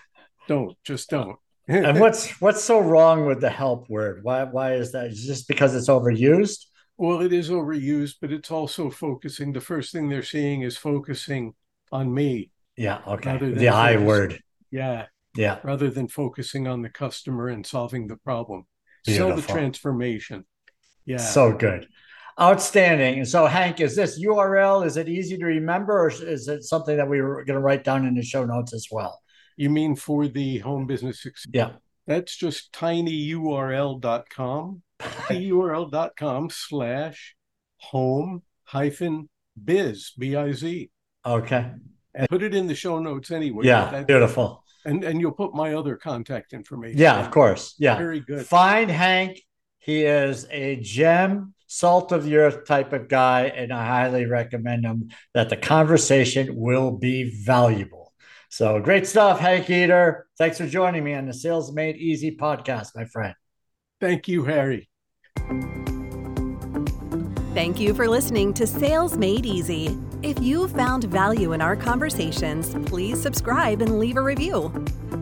don't 0.48 0.76
just 0.84 1.10
don't. 1.10 1.36
and 1.68 2.00
what's 2.04 2.30
what's 2.40 2.62
so 2.62 2.80
wrong 2.80 3.26
with 3.26 3.40
the 3.40 3.50
help 3.50 3.88
word? 3.88 4.20
Why 4.22 4.44
why 4.44 4.74
is 4.74 4.92
that? 4.92 5.06
Is 5.06 5.24
just 5.24 5.46
because 5.46 5.74
it's 5.74 5.88
overused? 5.88 6.64
Well, 6.96 7.20
it 7.20 7.32
is 7.32 7.48
overused, 7.48 8.16
but 8.20 8.32
it's 8.32 8.50
also 8.50 8.90
focusing. 8.90 9.52
The 9.52 9.60
first 9.60 9.92
thing 9.92 10.08
they're 10.08 10.22
seeing 10.24 10.62
is 10.62 10.76
focusing 10.76 11.54
on 11.92 12.12
me. 12.12 12.50
Yeah. 12.76 13.00
Okay. 13.06 13.38
The 13.38 13.68
I 13.68 13.94
focus, 13.94 14.06
word. 14.06 14.42
Yeah. 14.70 15.06
Yeah. 15.36 15.58
Rather 15.62 15.90
than 15.90 16.08
focusing 16.08 16.66
on 16.66 16.82
the 16.82 16.88
customer 16.88 17.48
and 17.48 17.64
solving 17.64 18.08
the 18.08 18.16
problem. 18.16 18.66
Beautiful. 19.04 19.28
Sell 19.28 19.36
the 19.36 19.42
transformation. 19.42 20.44
Yeah. 21.06 21.18
So 21.18 21.52
good. 21.52 21.86
Outstanding. 22.40 23.24
So, 23.24 23.46
Hank, 23.46 23.80
is 23.80 23.96
this 23.96 24.22
URL? 24.22 24.86
Is 24.86 24.96
it 24.96 25.08
easy 25.08 25.36
to 25.38 25.44
remember, 25.44 26.00
or 26.00 26.08
is 26.08 26.46
it 26.46 26.62
something 26.62 26.96
that 26.96 27.08
we 27.08 27.18
are 27.18 27.44
going 27.44 27.46
to 27.46 27.60
write 27.60 27.82
down 27.82 28.06
in 28.06 28.14
the 28.14 28.22
show 28.22 28.44
notes 28.44 28.72
as 28.72 28.86
well? 28.90 29.20
You 29.58 29.70
mean 29.70 29.96
for 29.96 30.28
the 30.28 30.58
home 30.58 30.86
business 30.86 31.20
success? 31.20 31.50
Yeah. 31.52 31.70
That's 32.06 32.36
just 32.36 32.72
tinyurl.com, 32.72 34.02
tinyurl.com 35.00 36.50
slash 36.50 37.34
home 37.78 38.42
hyphen 38.62 39.28
biz, 39.62 40.12
B 40.16 40.36
I 40.36 40.52
Z. 40.52 40.90
Okay. 41.26 41.72
And 42.14 42.28
put 42.28 42.44
it 42.44 42.54
in 42.54 42.68
the 42.68 42.76
show 42.76 43.00
notes 43.00 43.32
anyway. 43.32 43.66
Yeah, 43.66 43.90
that, 43.90 44.06
beautiful. 44.06 44.62
And 44.84 45.02
and 45.02 45.20
you'll 45.20 45.32
put 45.32 45.54
my 45.54 45.74
other 45.74 45.96
contact 45.96 46.52
information. 46.52 46.96
Yeah, 46.96 47.18
of 47.18 47.32
course. 47.32 47.74
Yeah. 47.80 47.98
Very 47.98 48.20
good. 48.20 48.46
Find 48.46 48.88
Hank. 48.88 49.40
He 49.80 50.04
is 50.04 50.46
a 50.52 50.76
gem 50.76 51.52
salt 51.66 52.12
of 52.12 52.22
the 52.22 52.36
earth 52.36 52.64
type 52.64 52.92
of 52.92 53.08
guy, 53.08 53.46
and 53.46 53.72
I 53.72 53.84
highly 53.84 54.24
recommend 54.24 54.84
him 54.84 55.10
that 55.34 55.48
the 55.48 55.56
conversation 55.56 56.54
will 56.54 56.92
be 56.92 57.24
valuable. 57.44 57.97
So 58.48 58.80
great 58.80 59.06
stuff, 59.06 59.40
Hank 59.40 59.68
Eder. 59.68 60.26
Thanks 60.38 60.58
for 60.58 60.66
joining 60.66 61.04
me 61.04 61.14
on 61.14 61.26
the 61.26 61.34
Sales 61.34 61.72
Made 61.72 61.96
Easy 61.96 62.36
podcast, 62.36 62.88
my 62.96 63.04
friend. 63.04 63.34
Thank 64.00 64.26
you, 64.28 64.44
Harry. 64.44 64.88
Thank 67.54 67.80
you 67.80 67.92
for 67.92 68.08
listening 68.08 68.54
to 68.54 68.66
Sales 68.66 69.16
Made 69.18 69.44
Easy. 69.44 69.98
If 70.22 70.40
you 70.40 70.68
found 70.68 71.04
value 71.04 71.52
in 71.52 71.60
our 71.60 71.76
conversations, 71.76 72.74
please 72.88 73.20
subscribe 73.20 73.82
and 73.82 73.98
leave 73.98 74.16
a 74.16 74.22
review. 74.22 74.72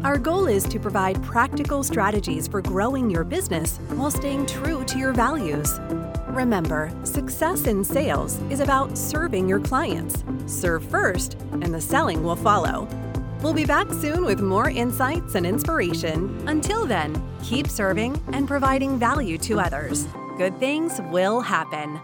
Our 0.04 0.18
goal 0.18 0.46
is 0.46 0.64
to 0.64 0.78
provide 0.78 1.22
practical 1.22 1.82
strategies 1.82 2.46
for 2.46 2.62
growing 2.62 3.10
your 3.10 3.24
business 3.24 3.78
while 3.94 4.10
staying 4.10 4.46
true 4.46 4.84
to 4.84 4.98
your 4.98 5.12
values. 5.12 5.80
Remember, 6.28 6.92
success 7.04 7.66
in 7.66 7.82
sales 7.82 8.38
is 8.50 8.60
about 8.60 8.96
serving 8.96 9.48
your 9.48 9.60
clients. 9.60 10.22
Serve 10.46 10.84
first, 10.84 11.34
and 11.52 11.74
the 11.74 11.80
selling 11.80 12.22
will 12.22 12.36
follow. 12.36 12.86
We'll 13.42 13.52
be 13.52 13.66
back 13.66 13.92
soon 13.92 14.24
with 14.24 14.40
more 14.40 14.70
insights 14.70 15.34
and 15.34 15.46
inspiration. 15.46 16.42
Until 16.48 16.86
then, 16.86 17.22
keep 17.42 17.68
serving 17.68 18.20
and 18.32 18.48
providing 18.48 18.98
value 18.98 19.38
to 19.38 19.60
others. 19.60 20.06
Good 20.36 20.58
things 20.58 21.00
will 21.10 21.40
happen. 21.40 22.00